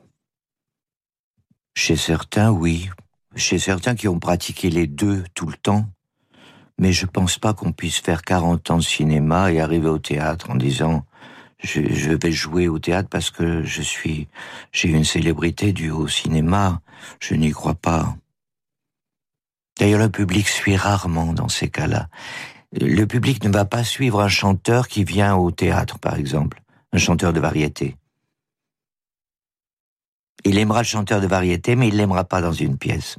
[1.76, 2.90] Chez certains, oui.
[3.40, 5.86] Chez certains qui ont pratiqué les deux tout le temps.
[6.78, 10.50] Mais je pense pas qu'on puisse faire 40 ans de cinéma et arriver au théâtre
[10.50, 11.06] en disant
[11.64, 14.28] je, vais jouer au théâtre parce que je suis,
[14.74, 16.82] j'ai une célébrité du au cinéma.
[17.22, 18.14] Je n'y crois pas.
[19.80, 22.10] D'ailleurs, le public suit rarement dans ces cas-là.
[22.74, 26.98] Le public ne va pas suivre un chanteur qui vient au théâtre, par exemple, un
[26.98, 27.96] chanteur de variété.
[30.44, 33.18] Il aimera le chanteur de variété, mais il l'aimera pas dans une pièce.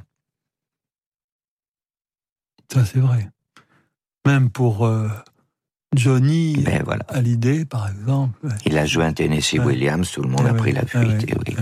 [2.71, 3.29] Ça, c'est vrai.
[4.25, 5.09] Même pour euh,
[5.95, 7.05] Johnny ben, voilà.
[7.21, 8.47] l'idée, par exemple.
[8.65, 11.29] Il a joué un Tennessee Williams, tout le monde a pris la fuite.
[11.29, 11.57] et oui.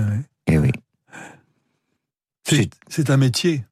[0.47, 0.71] Et oui.
[2.89, 3.63] C'est un métier.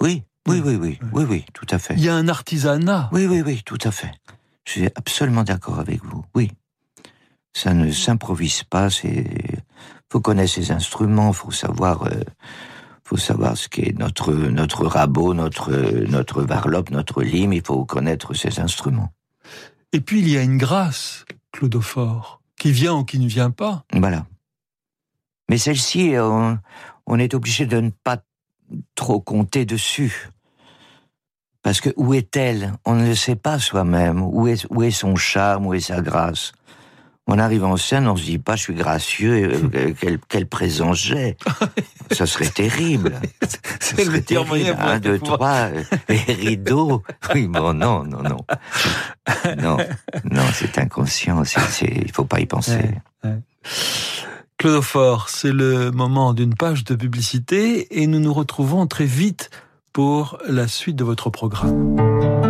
[0.00, 1.94] Oui, Oui, oui, oui, oui, oui, tout à fait.
[1.94, 3.08] Il y a un artisanat.
[3.12, 4.12] Oui, oui, oui, tout à fait.
[4.64, 6.24] Je suis absolument d'accord avec vous.
[6.34, 6.52] Oui.
[7.52, 9.26] Ça ne s'improvise pas, c'est,
[10.12, 12.20] faut connaître ses instruments, faut savoir, euh,
[13.08, 15.72] faut savoir ce qu'est notre, notre rabot, notre,
[16.08, 19.14] notre varlope, notre lime, il faut connaître ses instruments.
[19.94, 23.84] Et puis il y a une grâce, Clodophore, qui vient ou qui ne vient pas.
[23.94, 24.26] Voilà.
[25.48, 26.58] Mais celle-ci, on,
[27.06, 28.18] on est obligé de ne pas
[28.94, 30.28] trop compter dessus.
[31.62, 32.74] Parce que où est-elle?
[32.84, 34.20] On ne le sait pas soi-même.
[34.20, 35.66] Où est, où est son charme?
[35.66, 36.52] Où est sa grâce?
[37.30, 40.98] On arrive en scène, on se dit pas, je suis gracieux, euh, quelle, quelle présence
[40.98, 41.36] j'ai.
[42.10, 43.20] Ça serait terrible.
[43.80, 47.02] C'est le meilleur moyen Un, deux, trois, euh, et rideaux.
[47.34, 48.38] Oui, bon, non, non, non.
[49.62, 49.76] Non,
[50.24, 51.42] non, c'est inconscient,
[51.82, 52.76] il faut pas y penser.
[53.24, 53.38] Ouais, ouais.
[54.56, 59.50] Clodophore, c'est le moment d'une page de publicité et nous nous retrouvons très vite
[59.92, 62.47] pour la suite de votre programme.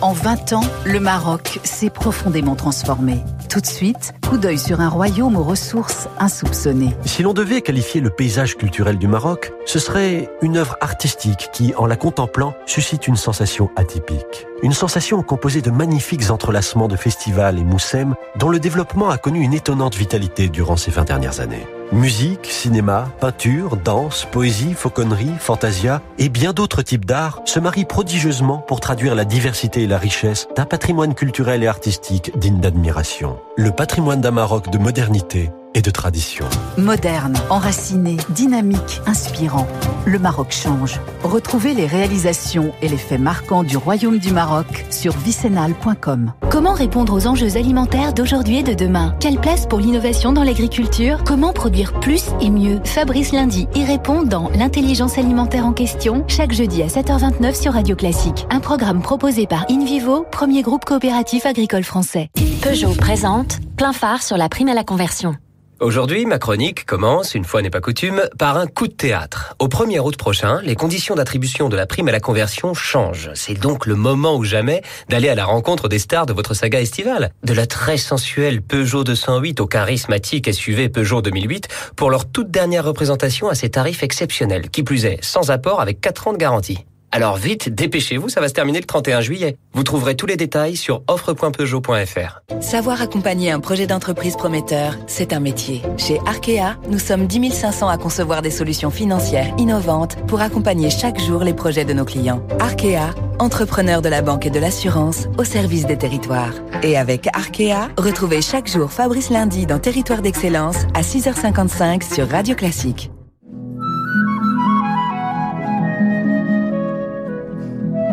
[0.00, 3.24] En 20 ans, le Maroc s'est profondément transformé.
[3.48, 6.94] Tout de suite, coup d'œil sur un royaume aux ressources insoupçonnées.
[7.04, 11.74] Si l'on devait qualifier le paysage culturel du Maroc, ce serait une œuvre artistique qui,
[11.76, 14.46] en la contemplant, suscite une sensation atypique.
[14.62, 19.40] Une sensation composée de magnifiques entrelacements de festivals et moussem dont le développement a connu
[19.40, 21.66] une étonnante vitalité durant ces 20 dernières années.
[21.90, 28.58] Musique, cinéma, peinture, danse, poésie, fauconnerie, fantasia et bien d'autres types d'art se marient prodigieusement
[28.58, 33.38] pour traduire la diversité et la richesse d'un patrimoine culturel et artistique digne d'admiration.
[33.56, 36.44] Le patrimoine d'un Maroc de modernité et de tradition.
[36.76, 39.66] Moderne, enraciné, dynamique, inspirant.
[40.06, 41.00] Le Maroc change.
[41.22, 46.32] Retrouvez les réalisations et les faits marquants du Royaume du Maroc sur vicenal.com.
[46.50, 49.14] Comment répondre aux enjeux alimentaires d'aujourd'hui et de demain?
[49.20, 51.22] Quelle place pour l'innovation dans l'agriculture?
[51.24, 52.80] Comment produire plus et mieux?
[52.84, 57.94] Fabrice Lundi y répond dans L'intelligence alimentaire en question, chaque jeudi à 7h29 sur Radio
[57.94, 58.46] Classique.
[58.50, 62.30] Un programme proposé par InVivo, premier groupe coopératif agricole français.
[62.62, 65.36] Peugeot présente plein phare sur la prime à la conversion.
[65.80, 69.54] Aujourd'hui, ma chronique commence, une fois n'est pas coutume, par un coup de théâtre.
[69.60, 73.30] Au 1er août prochain, les conditions d'attribution de la prime à la conversion changent.
[73.34, 76.80] C'est donc le moment ou jamais d'aller à la rencontre des stars de votre saga
[76.80, 77.30] estivale.
[77.44, 82.84] De la très sensuelle Peugeot 208 au charismatique SUV Peugeot 2008 pour leur toute dernière
[82.84, 84.70] représentation à ces tarifs exceptionnels.
[84.70, 86.84] Qui plus est, sans apport avec 4 ans de garantie.
[87.10, 89.56] Alors vite, dépêchez-vous, ça va se terminer le 31 juillet.
[89.72, 92.40] Vous trouverez tous les détails sur offre.peugeot.fr.
[92.60, 95.82] Savoir accompagner un projet d'entreprise prometteur, c'est un métier.
[95.96, 101.18] Chez Arkea, nous sommes 10 500 à concevoir des solutions financières innovantes pour accompagner chaque
[101.18, 102.46] jour les projets de nos clients.
[102.60, 106.52] Arkea, entrepreneur de la banque et de l'assurance au service des territoires.
[106.82, 112.54] Et avec Arkea, retrouvez chaque jour Fabrice Lundi dans Territoire d'Excellence à 6h55 sur Radio
[112.54, 113.10] Classique.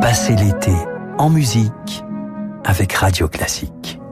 [0.05, 0.71] Passer l'été
[1.17, 2.03] en musique
[2.63, 3.99] avec Radio Classique.–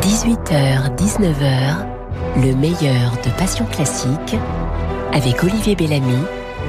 [0.00, 1.84] 18h, 19h,
[2.36, 4.36] le meilleur de Passion Classique
[5.12, 6.16] avec Olivier Bellamy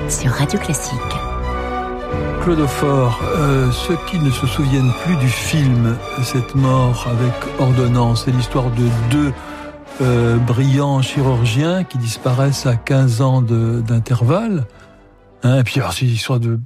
[0.10, 1.31] sur Radio Classique.
[2.44, 8.32] Clodophore, euh, ceux qui ne se souviennent plus du film Cette mort avec ordonnance, c'est
[8.32, 9.32] l'histoire de deux
[10.02, 14.66] euh, brillants chirurgiens qui disparaissent à 15 ans d'intervalle.
[15.44, 16.60] Hein, et puis alors c'est l'histoire de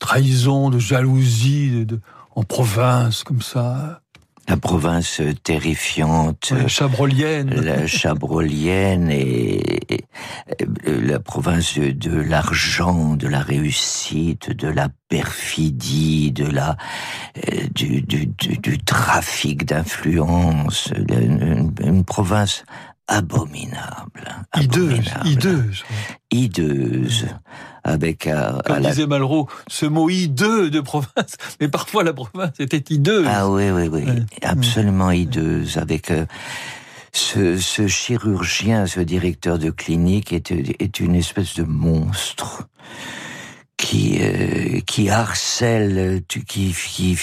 [0.00, 2.00] trahison, de jalousie, de,
[2.34, 4.01] en province comme ça.
[4.48, 6.52] La province terrifiante.
[6.52, 7.50] Ouais, chabrolienne.
[7.60, 10.04] La chabrolienne et, et,
[10.86, 16.76] la province de, l'argent, de la réussite, de la perfidie, de la,
[17.74, 20.92] du, du, du, du trafic d'influence.
[20.96, 22.64] Une, une, province
[23.12, 24.46] abominable.
[24.54, 25.10] Hideuse.
[25.24, 25.84] Hideuse.
[26.30, 27.26] Hideuse
[27.84, 28.90] avec à, Comme à la...
[28.90, 33.26] disait Malraux, ce mot hideux de province, mais parfois la province était hideuse.
[33.28, 34.24] Ah oui, oui, oui, ouais.
[34.42, 36.24] absolument hideuse, avec euh,
[37.12, 42.68] ce, ce, chirurgien, ce directeur de clinique est, est une espèce de monstre
[43.82, 47.18] qui euh, qui harcèle, qui qui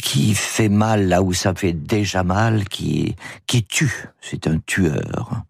[0.00, 4.06] qui fait mal là où ça fait déjà mal, qui qui tue.
[4.20, 5.42] C'est un tueur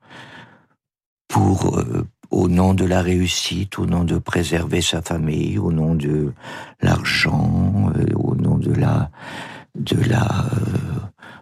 [1.29, 5.95] pour euh, au nom de la réussite, au nom de préserver sa famille, au nom
[5.95, 6.33] de
[6.81, 9.11] l'argent, euh, au nom de la
[9.75, 10.90] de la euh,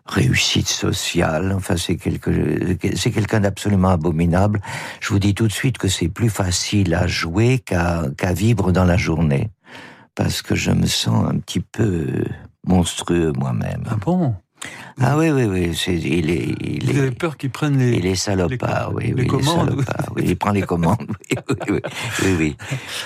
[0.09, 1.53] réussite sociale.
[1.55, 2.31] Enfin, c'est quelque
[2.97, 4.61] c'est quelqu'un d'absolument abominable.
[5.01, 8.73] Je vous dis tout de suite que c'est plus facile à jouer qu'à qu'à vivre
[8.73, 9.51] dans la journée
[10.15, 12.25] parce que je me sens un petit peu
[12.67, 13.85] monstrueux moi-même.
[13.89, 14.35] Ah bon?
[15.01, 15.77] Ah oui, oui, oui.
[15.77, 17.99] C'est, il est, il Vous est, avez peur qu'ils prennent les...
[17.99, 19.85] il est salopard, oui, les oui, il est commandes,
[20.17, 21.37] oui, il prend les commandes, oui,
[21.71, 21.81] oui,
[22.25, 22.57] oui, oui.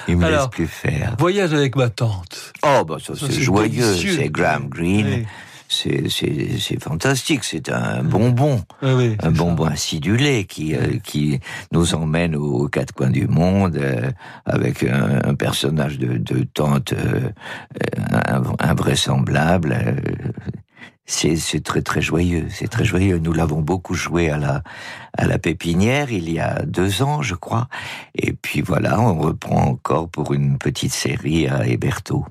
[0.09, 1.15] Il me Alors, laisse plus faire.
[1.19, 2.55] Voyage avec ma tante.
[2.65, 5.27] Oh, bah ça, Ça, c'est c'est joyeux, c'est Graham Greene.
[5.73, 8.63] C'est, fantastique, c'est un bonbon.
[8.83, 11.41] Oui, un bonbon acidulé qui euh, qui
[11.73, 14.11] nous emmène aux, quatre coins du monde euh,
[14.45, 17.31] avec un, un personnage de, de tante euh,
[18.29, 19.77] inv- invraisemblable.
[21.07, 23.19] c'est c'est très très joyeux, c'est très joyeux.
[23.19, 24.63] Nous l'avons beaucoup joué à la
[25.19, 27.69] à la pépinière il y a deux ans, je crois.
[28.15, 32.25] Et puis voilà, on reprend encore pour une petite série à Héberto.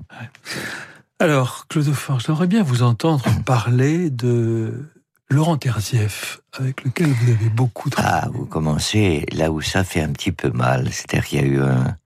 [1.22, 4.90] Alors, Claude Fort, j'aimerais bien vous entendre parler de
[5.30, 8.24] Laurent Terzieff, avec lequel vous avez beaucoup travaillé.
[8.24, 10.88] Ah, vous commencez là où ça fait un petit peu mal.
[10.90, 11.96] C'est-à-dire qu'il y a eu un,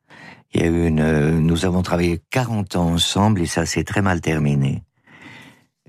[0.53, 4.03] il y a eu une, nous avons travaillé 40 ans ensemble et ça s'est très
[4.03, 4.83] mal terminé.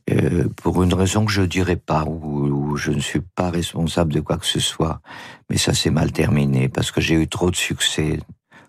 [0.10, 4.14] Euh, pour une raison que je dirais pas, où, où je ne suis pas responsable
[4.14, 5.02] de quoi que ce soit,
[5.50, 8.22] mais ça s'est mal terminé parce que j'ai eu trop de succès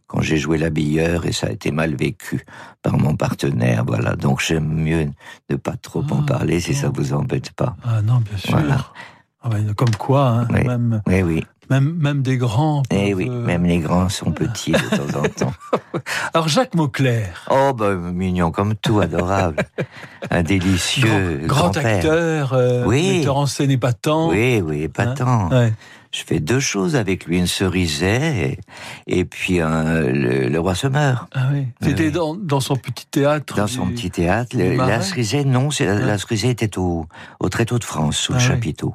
[0.08, 2.44] quand j'ai joué l'habilleur et ça a été mal vécu
[2.82, 3.84] par mon partenaire.
[3.86, 5.06] Voilà, donc j'aime mieux
[5.50, 7.76] ne pas trop en Ah, parler si ça vous embête pas.
[7.84, 8.50] Ah non, bien sûr.
[8.58, 8.86] Voilà.
[9.42, 10.64] Ah ouais, comme quoi, hein, Oui.
[10.66, 11.44] même, Oui, oui.
[11.70, 12.82] même, même des grands.
[12.90, 15.52] Eh oui, euh, même les grands sont petits de temps en temps.
[16.34, 19.62] Alors, Jacques Mauclair, Oh, bah, mignon comme tout, adorable.
[20.30, 21.86] Un délicieux grand grand-père.
[21.96, 23.18] acteur, euh, Oui.
[23.18, 24.30] metteur en scène épatant.
[24.30, 25.50] Oui, oui, épatant.
[25.50, 25.72] Ouais.
[26.10, 28.58] Je fais deux choses avec lui, une cerisée
[29.06, 31.28] et, et puis un- le, le roi se meurt.
[31.34, 31.66] Ah oui.
[31.82, 32.12] C'était Oui.
[32.12, 33.54] dans, dans son petit théâtre.
[33.56, 34.56] Dans du- son petit théâtre.
[34.56, 36.06] Le- la cerisée, non, c'est, la, Ouais.
[36.06, 37.06] la cerisée était au,
[37.40, 38.48] au tréteau de France, sous Ah le oui.
[38.48, 38.94] chapiteau.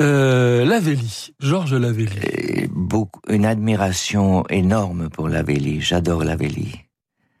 [0.00, 2.68] Euh, Lavelli, Georges Lavelli.
[2.70, 5.80] Beaucoup, une admiration énorme pour Lavelli.
[5.80, 6.80] J'adore Lavelli.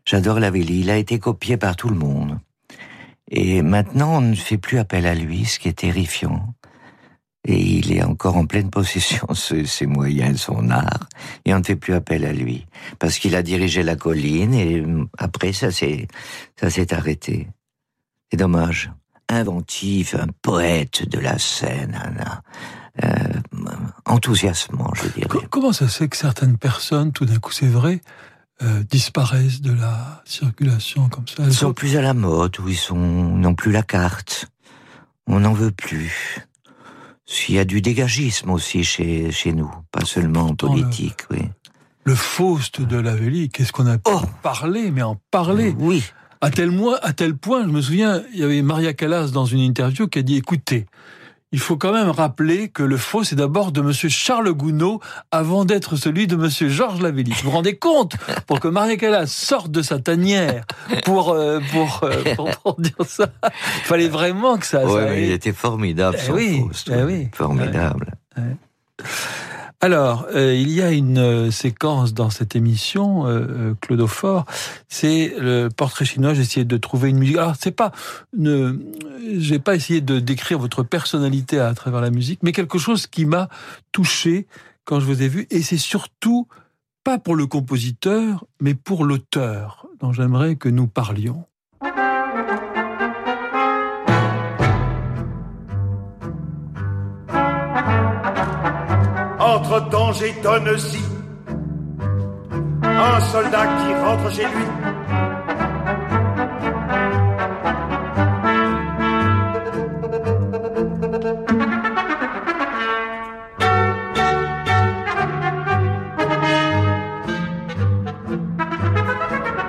[0.04, 0.80] J'adore Lavelli.
[0.80, 2.38] Il a été copié par tout le monde.
[3.30, 6.52] Et maintenant, on ne fait plus appel à lui, ce qui est terrifiant.
[7.44, 11.08] Et il est encore en pleine possession de ses moyens, son art.
[11.46, 12.66] Et on ne fait plus appel à lui.
[12.98, 16.06] Parce qu'il a dirigé la colline et hum, après, ça s'est,
[16.60, 17.48] ça s'est arrêté.
[18.30, 18.92] C'est dommage.
[19.28, 21.98] Inventif, un poète de la scène,
[23.00, 23.40] un, euh,
[24.04, 25.28] enthousiasmant, je dirais.
[25.28, 28.00] Co- Comment ça se fait que certaines personnes, tout d'un coup, c'est vrai,
[28.62, 31.44] euh, disparaissent de la circulation comme ça?
[31.44, 34.46] Ils sont- plus à la mode, ou ils sont n'ont plus la carte.
[35.26, 36.38] On n'en veut plus.
[37.48, 41.22] Il y a du dégagisme aussi chez, chez nous, pas seulement en Pourtant, le- politique,
[41.30, 41.42] oui.
[42.04, 46.02] Le Faust de Lavelli, qu'est-ce qu'on a pu Oh en parler, mais en parler Oui.
[46.40, 49.44] À tel, moi, à tel point, je me souviens, il y avait Maria Callas dans
[49.44, 50.86] une interview qui a dit écoutez,
[51.52, 54.98] il faut quand même rappeler que le faux, c'est d'abord de Monsieur Charles Gounod
[55.32, 57.32] avant d'être celui de Monsieur Georges Lavelli.
[57.32, 58.14] Vous vous rendez compte
[58.46, 60.64] Pour que Maria Callas sorte de sa tanière
[61.04, 64.82] pour, euh, pour, euh, pour, pour dire ça, il fallait vraiment que ça.
[64.84, 67.04] Mais il ait- était formidable, Eh son oui, Faust, eh oui.
[67.04, 67.28] oui.
[67.34, 68.14] Formidable.
[69.82, 74.44] Alors, euh, il y a une euh, séquence dans cette émission, euh, euh, Claude Fort,
[74.88, 76.34] c'est le portrait chinois.
[76.34, 77.38] J'ai essayé de trouver une musique.
[77.38, 77.90] Alors, c'est pas,
[78.36, 78.78] ne,
[79.38, 83.24] j'ai pas essayé de décrire votre personnalité à travers la musique, mais quelque chose qui
[83.24, 83.48] m'a
[83.90, 84.46] touché
[84.84, 86.46] quand je vous ai vu, et c'est surtout
[87.02, 91.46] pas pour le compositeur, mais pour l'auteur dont j'aimerais que nous parlions.
[99.62, 101.04] Entre-temps, j'étonne aussi
[102.82, 104.64] un soldat qui rentre chez lui.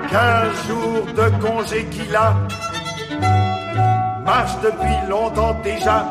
[0.08, 2.34] Quinze jours de congé qu'il a,
[4.24, 6.06] marche depuis longtemps déjà.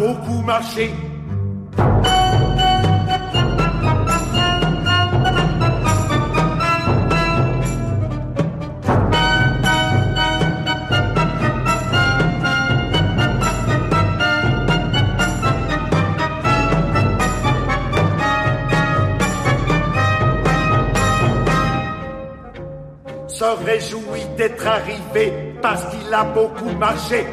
[0.00, 0.90] beaucoup marché.
[23.28, 27.24] se réjouit d'être arrivé parce qu'il a beaucoup marché.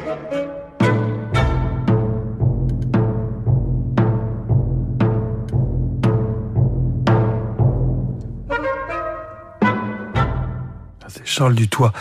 [11.38, 11.92] Charles Dutoit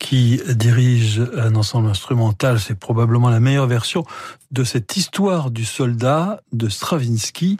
[0.00, 2.58] qui dirige un ensemble instrumental.
[2.58, 4.04] C'est probablement la meilleure version
[4.50, 7.58] de cette histoire du soldat de Stravinsky.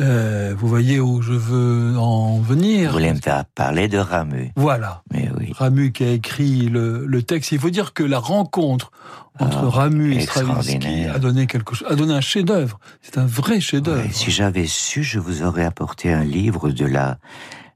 [0.00, 4.52] Euh, vous voyez où je veux en venir Vous voulez me faire parler de Ramu
[4.56, 5.02] Voilà.
[5.12, 5.52] Mais oui.
[5.56, 7.52] Ramu qui a écrit le, le texte.
[7.52, 8.92] Il faut dire que la rencontre
[9.40, 12.78] entre Ah, Ramu et Stravinsky a donné quelque chose, a donné un chef-d'œuvre.
[13.02, 14.08] C'est un vrai chef-d'œuvre.
[14.12, 17.18] Si j'avais su, je vous aurais apporté un livre de la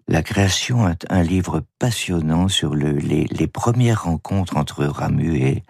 [0.09, 5.63] la création, un, un livre passionnant sur le, les, les premières rencontres entre Ramu et,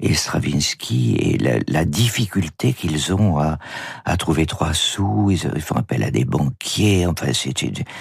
[0.00, 3.58] et Stravinsky et la, la difficulté qu'ils ont à,
[4.04, 5.30] à trouver trois sous.
[5.30, 7.06] Ils, font appel à des banquiers.
[7.06, 7.54] Enfin, c'est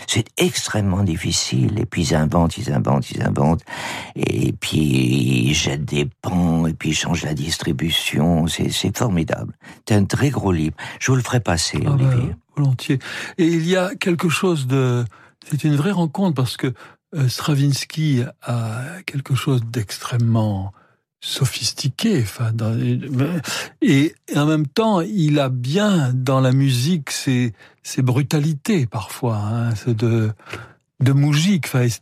[0.07, 1.79] c'est extrêmement difficile.
[1.79, 3.63] Et puis ils inventent, ils inventent, ils inventent.
[4.15, 8.47] Et puis ils jettent des pans et puis ils changent la distribution.
[8.47, 9.53] C'est c'est formidable.
[9.88, 10.75] C'est un très gros livre.
[10.99, 12.35] Je vous le ferai passer, Ah bah, Olivier.
[12.55, 12.99] volontiers.
[13.38, 15.05] Et il y a quelque chose de...
[15.50, 16.74] C'est une vraie rencontre parce que
[17.16, 20.74] euh, Stravinsky a quelque chose d'extrêmement
[21.22, 22.52] sophistiqué, enfin,
[23.82, 27.54] et, en même temps, il a bien dans la musique ses,
[28.00, 30.32] brutalités parfois, hein, de
[31.00, 31.14] de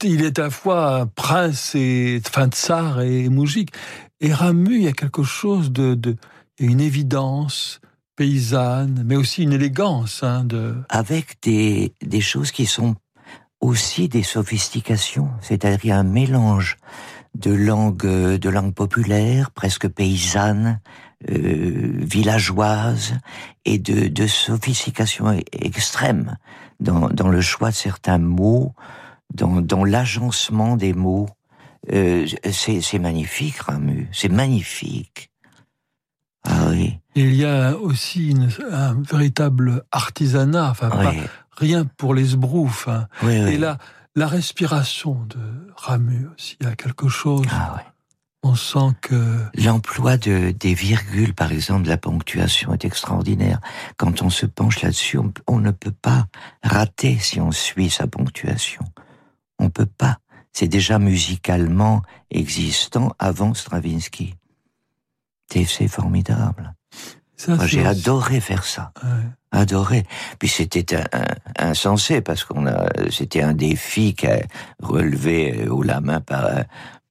[0.03, 3.71] il est à la fois prince et enfin tsar et moujik.
[4.21, 6.15] Et Ramu, il y a quelque chose de, de
[6.59, 7.81] une évidence
[8.15, 10.75] paysanne, mais aussi une élégance hein, de.
[10.89, 12.95] avec des choses qui sont
[13.65, 16.77] aussi des sophistications, c'est-à-dire un mélange
[17.35, 18.05] de langue
[18.45, 20.79] de langue populaire, presque paysanne,
[21.29, 23.15] euh, villageoise,
[23.65, 26.37] et de, de sophistication e- extrême
[26.79, 28.73] dans, dans le choix de certains mots,
[29.33, 31.27] dans, dans l'agencement des mots.
[31.91, 35.29] Euh, c'est magnifique, Ramu, c'est magnifique.
[36.47, 36.99] Ah oui.
[37.15, 41.21] Il y a aussi une- un véritable artisanat, enfin pas Oui.
[41.57, 42.87] Rien pour les sbroufs.
[42.87, 43.07] hein.
[43.23, 43.53] Oui, oui.
[43.53, 43.77] Et là,
[44.15, 45.39] la respiration de
[45.75, 47.45] Ramu aussi, il y a quelque chose.
[47.51, 47.83] Ah
[48.43, 53.59] On sent que L'emploi de, des virgules, par exemple, de la ponctuation est extraordinaire.
[53.97, 56.27] Quand on se penche là-dessus, on, on ne peut pas
[56.63, 58.83] rater si on suit sa ponctuation.
[59.59, 60.19] On peut pas.
[60.53, 62.01] C'est déjà musicalement
[62.31, 64.35] existant avant Stravinsky.
[65.51, 66.73] C'est formidable.
[67.65, 68.91] J'ai adoré faire ça.
[69.03, 69.09] Ouais.
[69.55, 70.03] Adoré.
[70.39, 70.85] Puis c'était
[71.57, 74.39] insensé parce qu'on a, c'était un défi qu'a
[74.83, 76.47] relevé haut la main par,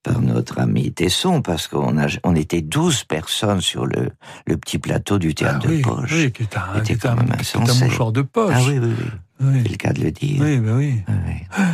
[0.03, 4.11] par notre ami Tesson parce qu'on a, on était 12 personnes sur le,
[4.47, 6.13] le petit plateau du théâtre Ah oui, de poche.
[6.13, 7.85] oui, qui est un, est quand un- même un insensé.
[7.85, 8.55] mouchoir de poche.
[8.55, 9.05] Ah oui, oui, oui.
[9.41, 9.61] Oui.
[9.65, 10.41] C'est le cas de le dire.
[10.41, 11.03] Oui, ben oui.
[11.09, 11.65] Oui.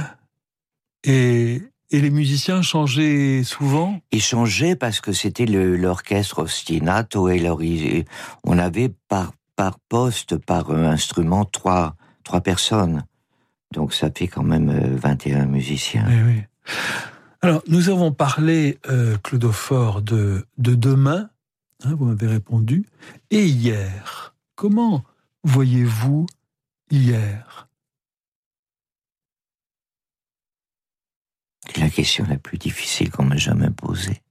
[1.04, 4.00] Et, et les musiciens changeaient souvent?
[4.12, 7.58] Ils changeaient parce que c'était le- l'orchestre ostinato et leur,
[8.44, 11.94] on avait par, par poste, par euh, instrument, trois,
[12.24, 13.04] trois personnes.
[13.74, 16.06] Donc ça fait quand même euh, 21 musiciens.
[16.08, 16.72] Oui, oui.
[17.42, 21.28] Alors, nous avons parlé, euh, Clodophore, de, de demain,
[21.84, 22.86] hein, vous m'avez répondu,
[23.30, 24.34] et hier.
[24.54, 25.04] Comment
[25.44, 26.24] voyez-vous
[26.90, 27.68] hier?
[31.66, 34.22] C'est la question la plus difficile qu'on m'ait jamais posée.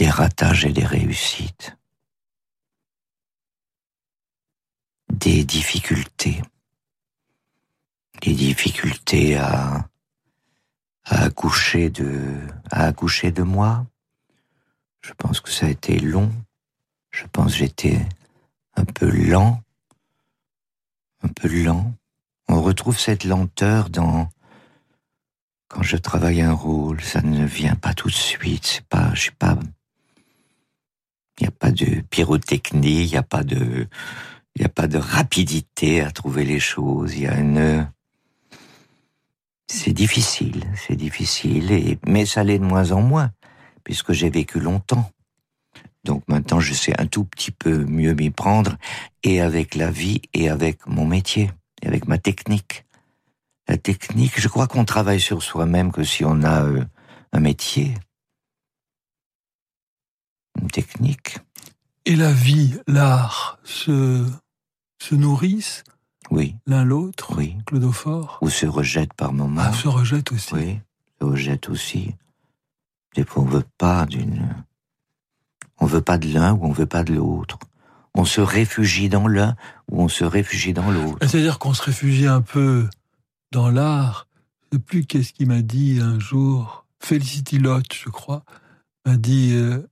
[0.00, 1.76] Des ratages et des réussites.
[5.12, 6.40] Des difficultés.
[8.22, 9.86] Des difficultés à,
[11.04, 12.34] accoucher de,
[12.70, 13.84] à accoucher de moi.
[15.02, 16.32] Je pense que ça a été long.
[17.10, 18.00] Je pense que j'étais
[18.76, 19.62] un peu lent.
[21.22, 21.92] Un peu lent.
[22.48, 24.30] On retrouve cette lenteur dans
[25.68, 28.64] quand je travaille un rôle, ça ne vient pas tout de suite.
[28.64, 29.58] C'est pas, je sais pas.
[31.40, 33.88] Il n'y a pas de pyrotechnie, il n'y a pas de,
[34.56, 37.16] il a pas de rapidité à trouver les choses.
[37.16, 37.88] Il y a une,
[39.66, 43.30] c'est difficile, c'est difficile, et, mais ça l'est de moins en moins,
[43.84, 45.10] puisque j'ai vécu longtemps.
[46.04, 48.76] Donc maintenant, je sais un tout petit peu mieux m'y prendre,
[49.22, 51.50] et avec la vie, et avec mon métier,
[51.82, 52.84] et avec ma technique.
[53.68, 56.84] La technique, je crois qu'on travaille sur soi-même que si on a euh,
[57.32, 57.94] un métier,
[60.60, 61.38] une technique.
[62.04, 64.26] Et la vie, l'art, se,
[64.98, 65.84] se nourrissent
[66.30, 67.56] Oui, l'un l'autre, oui.
[67.66, 69.62] Clodophore Ou se rejette par moments.
[69.64, 70.54] Ah, se rejettent aussi.
[70.54, 70.78] Oui,
[71.20, 72.14] se rejette aussi.
[73.26, 74.64] Fois, on veut pas d'une,
[75.78, 77.58] on veut pas de l'un ou on veut pas de l'autre.
[78.14, 79.56] On se réfugie dans l'un
[79.90, 81.18] ou on se réfugie dans l'autre.
[81.20, 82.88] C'est-à-dire qu'on se réfugie un peu
[83.52, 84.26] dans l'art.
[84.72, 86.86] Je ne sais plus qu'est-ce qu'il m'a dit un jour.
[86.98, 88.44] Felicity Lott, je crois,
[89.04, 89.52] m'a dit.
[89.52, 89.86] Euh,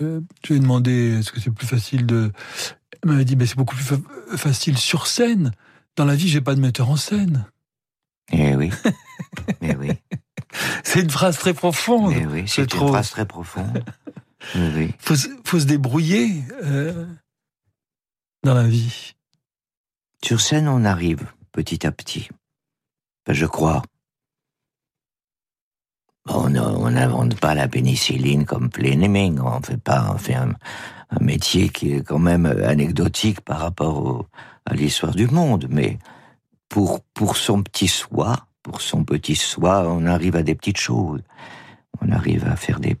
[0.00, 2.32] euh, je lui ai demandé est-ce que c'est plus facile de.
[3.02, 3.96] Elle m'a dit mais c'est beaucoup plus
[4.36, 5.52] facile sur scène.
[5.96, 7.46] Dans la vie, j'ai pas de metteur en scène.
[8.32, 8.70] Eh oui.
[9.60, 9.92] Mais oui.
[10.84, 12.14] C'est une phrase très profonde.
[12.14, 13.84] Mais oui, c'est une phrase très profonde.
[14.54, 14.94] oui, oui.
[14.98, 17.06] Faut, faut se débrouiller euh,
[18.42, 19.14] dans la vie.
[20.24, 22.28] Sur scène, on arrive petit à petit.
[23.28, 23.82] je crois.
[26.26, 29.38] On n'invente pas la pénicilline comme Fleming.
[29.40, 30.54] On fait pas, un,
[31.20, 34.26] métier qui est quand même anecdotique par rapport
[34.64, 35.66] à l'histoire du monde.
[35.70, 35.98] Mais
[36.68, 41.22] pour, pour son petit soi, pour son petit soi, on arrive à des petites choses.
[42.00, 42.96] On arrive à faire des,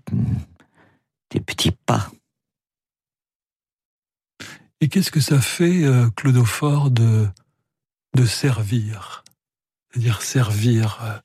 [1.30, 2.08] des petits pas.
[4.80, 7.28] Et qu'est-ce que ça fait, euh, Claude de,
[8.14, 9.24] de servir?
[9.90, 11.18] C'est-à-dire servir, euh,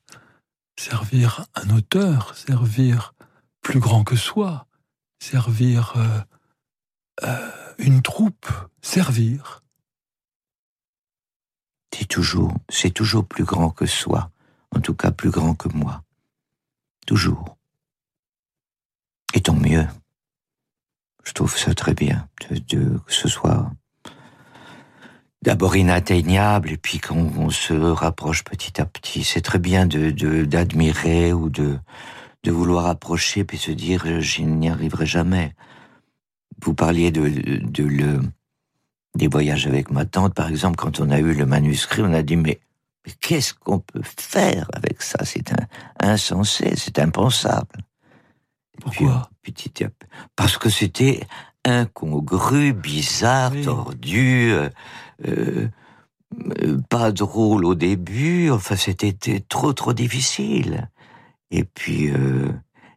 [0.78, 3.14] servir un auteur, servir
[3.60, 4.66] plus grand que soi,
[5.18, 5.94] servir
[7.22, 8.46] euh, une troupe,
[8.80, 9.62] servir.
[11.94, 14.30] C'est toujours, c'est toujours plus grand que soi,
[14.74, 16.02] en tout cas plus grand que moi.
[17.06, 17.56] Toujours.
[19.34, 19.86] Et tant mieux.
[21.24, 23.70] Je trouve ça très bien, de, que ce soit
[25.42, 29.24] d'abord inatteignable et puis qu'on se rapproche petit à petit.
[29.24, 30.10] C'est très bien de
[30.44, 31.78] d'admirer ou de
[32.44, 35.54] de vouloir approcher puis se dire je n'y arriverai jamais.
[36.62, 38.20] Vous parliez de, de le
[39.14, 42.22] des voyages avec ma tante, par exemple, quand on a eu le manuscrit, on a
[42.22, 42.60] dit mais,
[43.04, 45.24] mais qu'est-ce qu'on peut faire avec ça?
[45.24, 45.66] C'est un,
[46.00, 47.84] insensé, c'est impensable.
[48.80, 49.28] Pourquoi?
[49.42, 49.72] petit,
[50.36, 51.20] Parce que c'était
[51.64, 54.68] incongru, bizarre, tordu, euh,
[55.26, 55.68] euh,
[56.88, 58.50] pas drôle au début.
[58.50, 60.88] Enfin, c'était trop trop difficile.
[61.50, 62.50] Et puis, euh,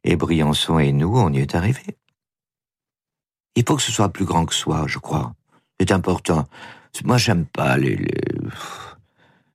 [0.03, 1.97] et Briançon et nous, on y est arrivés.
[3.55, 5.33] Il faut que ce soit plus grand que soi, je crois.
[5.79, 6.47] C'est important.
[7.03, 8.07] Moi, j'aime pas les,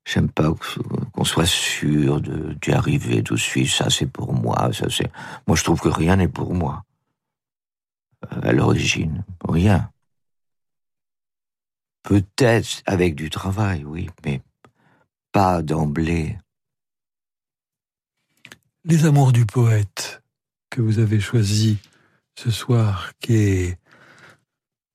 [0.04, 0.52] j'aime pas
[1.12, 3.68] qu'on soit sûr d'y arriver tout de suite.
[3.68, 4.70] Ça, c'est pour moi.
[4.72, 5.10] Ça, c'est.
[5.46, 6.84] Moi, je trouve que rien n'est pour moi.
[8.28, 9.90] À l'origine, rien.
[12.02, 14.42] Peut-être avec du travail, oui, mais
[15.32, 16.38] pas d'emblée.
[18.84, 20.22] Les amours du poète
[20.70, 21.78] que vous avez choisi
[22.38, 23.78] ce soir, qui est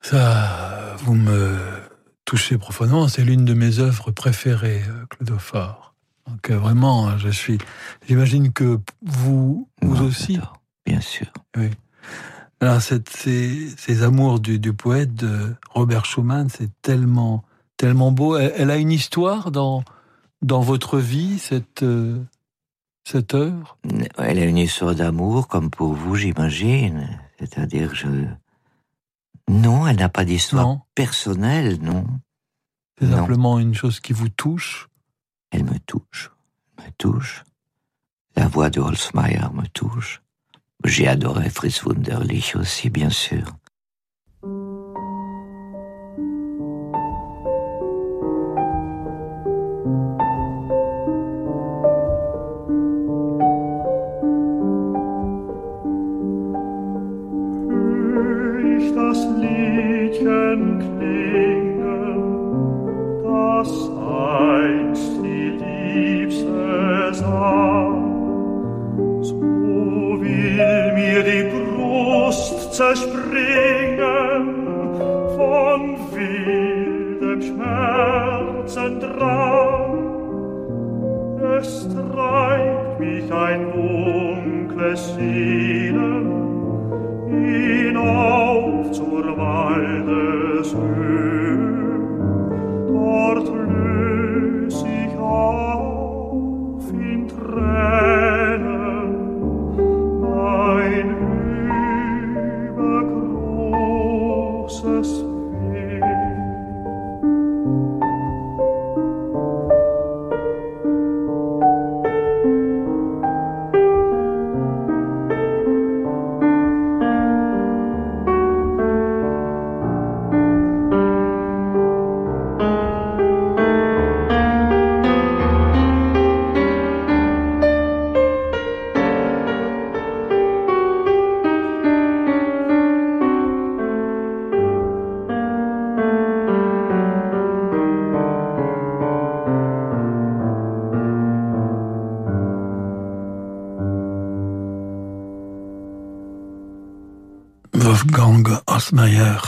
[0.01, 1.57] ça, vous me
[2.25, 3.07] touchez profondément.
[3.07, 5.95] C'est l'une de mes œuvres préférées, euh, Claude Fort.
[6.27, 7.57] Donc euh, vraiment, je suis.
[8.07, 10.39] J'imagine que vous, vous aussi.
[10.85, 11.27] Bien sûr.
[11.57, 11.69] Oui.
[12.65, 17.43] Alors cette, ces, ces, amours du, du, poète de Robert Schumann, c'est tellement,
[17.77, 18.37] tellement beau.
[18.37, 19.83] Elle, a une histoire dans
[20.41, 22.23] dans votre vie, cette euh,
[23.07, 23.77] cette œuvre?
[24.17, 27.19] Elle a une histoire d'amour, comme pour vous, j'imagine.
[27.37, 28.07] C'est-à-dire, je
[29.47, 32.07] non, elle n'a pas d'histoire personnelle, non.
[32.99, 34.89] C'est simplement une chose qui vous touche
[35.51, 36.31] Elle me touche,
[36.79, 37.43] me touche.
[38.35, 40.23] La voix de Holzmeier me touche.
[40.85, 43.55] J'ai adoré Fritz Wunderlich aussi, bien sûr.
[58.95, 59.35] Das.
[72.75, 74.51] zerspringen
[75.37, 79.95] von wildem Schmerzendrang.
[81.57, 86.27] Es treibt mich ein dunkles Sehnen
[87.29, 91.44] hinauf zur Waldeshöhe.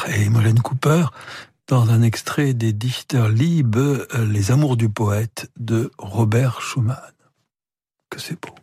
[0.08, 1.06] Et Imogen Cooper
[1.68, 6.98] dans un extrait des Dichter Liebe, Les Amours du poète de Robert Schumann.
[8.10, 8.56] Que c'est beau.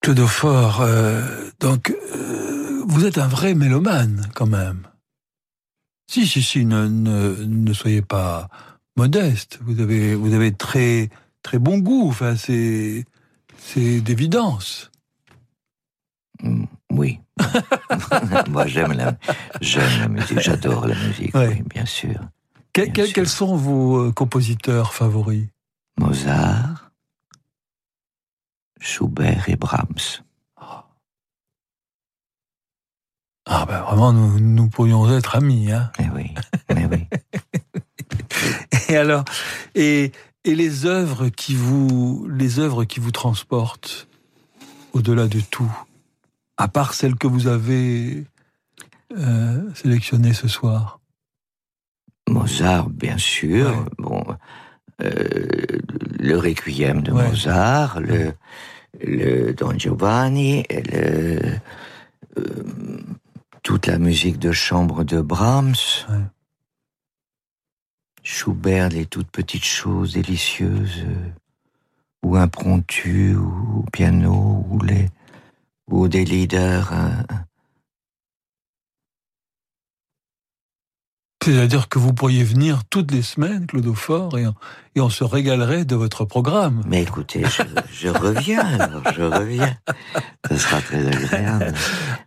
[0.00, 4.88] Claude Fort, euh, donc euh, vous êtes un vrai mélomane quand même.
[6.10, 8.48] Si, si, si, ne, ne, soyez pas
[8.96, 9.60] modeste.
[9.62, 11.08] Vous avez, vous avez très,
[11.42, 12.08] très bon goût.
[12.08, 13.04] Enfin, c'est
[14.00, 14.90] d'évidence.
[16.42, 17.20] Mm, oui.
[18.50, 19.16] Moi, j'aime la,
[19.60, 21.48] j'aime la musique, j'adore la musique, Ouais.
[21.48, 22.14] oui, bien sûr.
[22.72, 23.14] Que- Bien que- sûr.
[23.14, 25.46] quels sont vos euh, compositeurs favoris?
[25.98, 26.90] Mozart,
[28.80, 30.22] Schubert et Brahms.
[33.44, 35.70] Ah ben vraiment, nous, nous pourrions être amis.
[35.72, 36.32] Hein Eh oui,
[36.68, 37.06] eh oui.
[38.88, 39.24] et alors,
[39.74, 40.12] et,
[40.44, 44.06] et les œuvres qui vous, les œuvres qui vous transportent
[44.92, 45.70] au-delà de tout,
[46.62, 48.24] à part celles que vous avez
[49.18, 51.00] euh, sélectionnées ce soir.
[52.28, 53.66] Mozart, bien sûr.
[53.68, 53.90] Ouais.
[53.98, 54.24] Bon,
[55.02, 55.46] euh,
[56.20, 57.28] le Requiem de Ouais.
[57.28, 58.32] Mozart, le,
[59.00, 61.58] le Don Giovanni, le,
[62.38, 63.00] euh,
[63.64, 65.74] toute la musique de chambre de Brahms.
[66.08, 66.26] Ouais.
[68.22, 71.28] Schubert, les toutes petites choses délicieuses, euh,
[72.22, 75.08] ou impromptues, ou au piano, ou les,
[75.90, 76.92] ou des leaders.
[81.44, 84.54] C'est-à-dire que vous pourriez venir toutes les semaines, Claude Fort, et, on-
[84.94, 86.82] et on se régalerait de votre programme.
[86.86, 87.62] Mais écoutez, je,
[87.92, 89.74] je reviens, alors, je reviens.
[90.50, 91.72] Ce sera très agréable.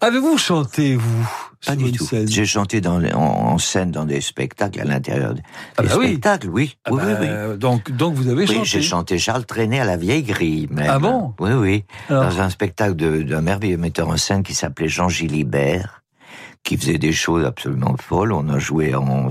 [0.01, 1.24] Avez-vous chanté, vous
[1.66, 2.05] Pas sur du une tout.
[2.05, 5.41] scène J'ai chanté dans les- en, en scène dans des spectacles à l'intérieur des
[5.78, 6.07] Ah bah oui.
[6.07, 6.76] spectacles, oui.
[6.86, 7.57] Ah oui, bah, oui, oui.
[7.57, 8.66] Donc, donc vous avez Oui, chanté.
[8.66, 10.88] j'ai chanté Charles Trenet à la vieille grille, même.
[10.89, 11.34] Ah bon?
[11.39, 11.84] Oui, oui.
[12.09, 16.01] Alors, Dans un spectacle d'un merveilleux metteur en scène qui s'appelait Jean Gilibert,
[16.66, 18.34] qui faisait des choses absolument folles.
[18.34, 19.30] On a joué en-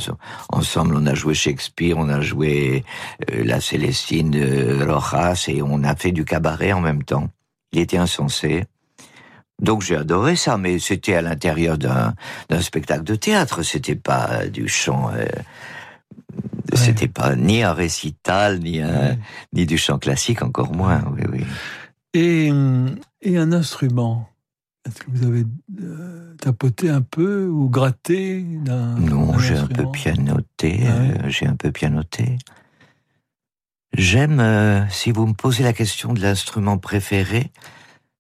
[0.50, 2.84] ensemble, on a joué Shakespeare, on a joué
[3.30, 7.28] euh, la Célestine de Rojas et on a fait du cabaret en même temps.
[7.72, 8.64] Il était insensé.
[9.60, 12.14] Donc j'ai adoré ça, mais c'était à l'intérieur d'un
[12.60, 13.62] spectacle de théâtre.
[13.62, 15.10] C'était pas du chant.
[15.14, 15.26] euh,
[16.74, 19.18] C'était pas ni un récital, ni un, Ouais.
[19.52, 21.02] ni du chant classique, encore moins.
[21.16, 21.44] Oui, oui.
[22.14, 22.50] et,
[23.22, 24.28] et un instrument
[24.86, 25.44] Est-ce que vous avez
[25.82, 30.80] euh, tapoté un peu ou gratté d'un Non, j'ai un peu pianoté.
[30.86, 31.24] Ah ouais.
[31.24, 32.36] euh, j'ai un peu pianoté.
[33.96, 37.50] J'aime, euh, si vous me posez la question de l'instrument préféré,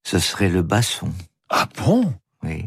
[0.04, 1.10] ce serait le basson.
[1.50, 2.14] Ah bon?
[2.42, 2.64] Oui,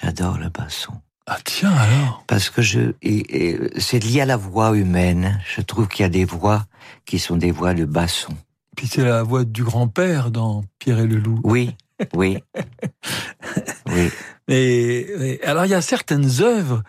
[0.00, 0.92] j'adore le basson.
[1.26, 5.40] Ah tiens alors Parce que je, et- et c'est lié à la voix humaine.
[5.52, 6.66] Je trouve qu'il y a des voix
[7.06, 8.32] qui sont des voix de basson.
[8.76, 11.40] Puis c'est la voix du grand-père dans Pierre et le loup.
[11.42, 11.74] Oui,
[12.14, 12.38] oui,
[13.88, 14.10] oui.
[14.48, 16.82] Et, et alors il y a certaines œuvres,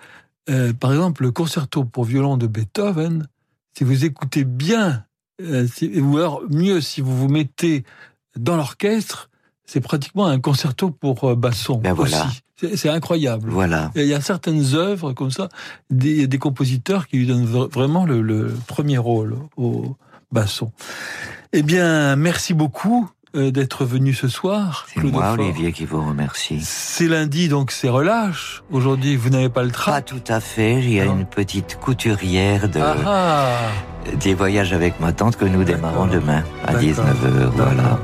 [0.49, 3.27] euh, par exemple le concerto pour violon de Beethoven,
[3.77, 5.05] si vous écoutez bien,
[5.41, 7.83] euh, si- ou alors mieux si vous vous mettez
[8.35, 9.29] dans l'orchestre,
[9.65, 12.25] c'est pratiquement un concerto pour euh, basson Ben voilà.
[12.25, 12.41] aussi.
[12.75, 13.49] C'est incroyable.
[13.51, 13.91] Voilà.
[13.93, 15.47] Et Il y a certaines œuvres comme ça,
[15.91, 19.95] des, des compositeurs qui lui donnent vra- vraiment le, le premier rôle au
[20.31, 20.71] basson.
[21.53, 24.85] Eh bien, merci beaucoup d'être venu ce soir.
[24.93, 25.33] C'est moi, Fort.
[25.39, 26.59] Olivier, qui vous remercie.
[26.63, 28.63] C'est lundi, donc c'est relâche.
[28.71, 30.01] Aujourd'hui, vous n'avez pas le Pas train.
[30.01, 30.75] tout à fait.
[30.75, 31.17] Il y a Non.
[31.17, 36.43] une petite couturière de, Ah ah des voyages avec ma tante que nous démarrons demain
[36.65, 36.81] à D'accord.
[36.81, 37.51] 19h.
[37.55, 37.99] Voilà.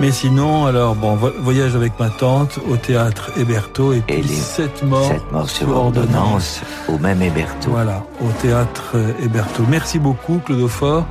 [0.00, 4.22] Mais sinon, alors, bon, vo- voyage avec ma tante au théâtre Héberto et puis Et
[4.22, 5.04] les sept morts.
[5.08, 7.70] Cette mort sur ordonnance au même Héberto.
[7.70, 9.64] Voilà, au théâtre euh, Héberto.
[9.68, 11.04] Merci beaucoup, Claude Fort.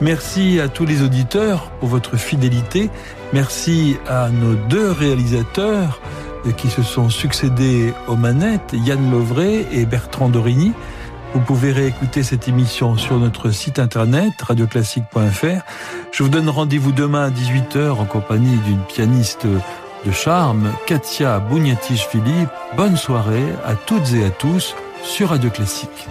[0.00, 2.88] Merci à tous les auditeurs pour votre fidélité.
[3.32, 6.00] Merci à nos deux réalisateurs
[6.56, 10.72] qui se sont succédés aux manettes, Yann Lovray et Bertrand Dorigny.
[11.34, 15.62] Vous pouvez réécouter cette émission sur notre site internet radioclassique.fr.
[16.12, 22.50] Je vous donne rendez-vous demain à 18h en compagnie d'une pianiste de charme, Katia Bouniatiche-Philippe.
[22.76, 26.08] Bonne soirée à toutes et à tous sur Radio Classique.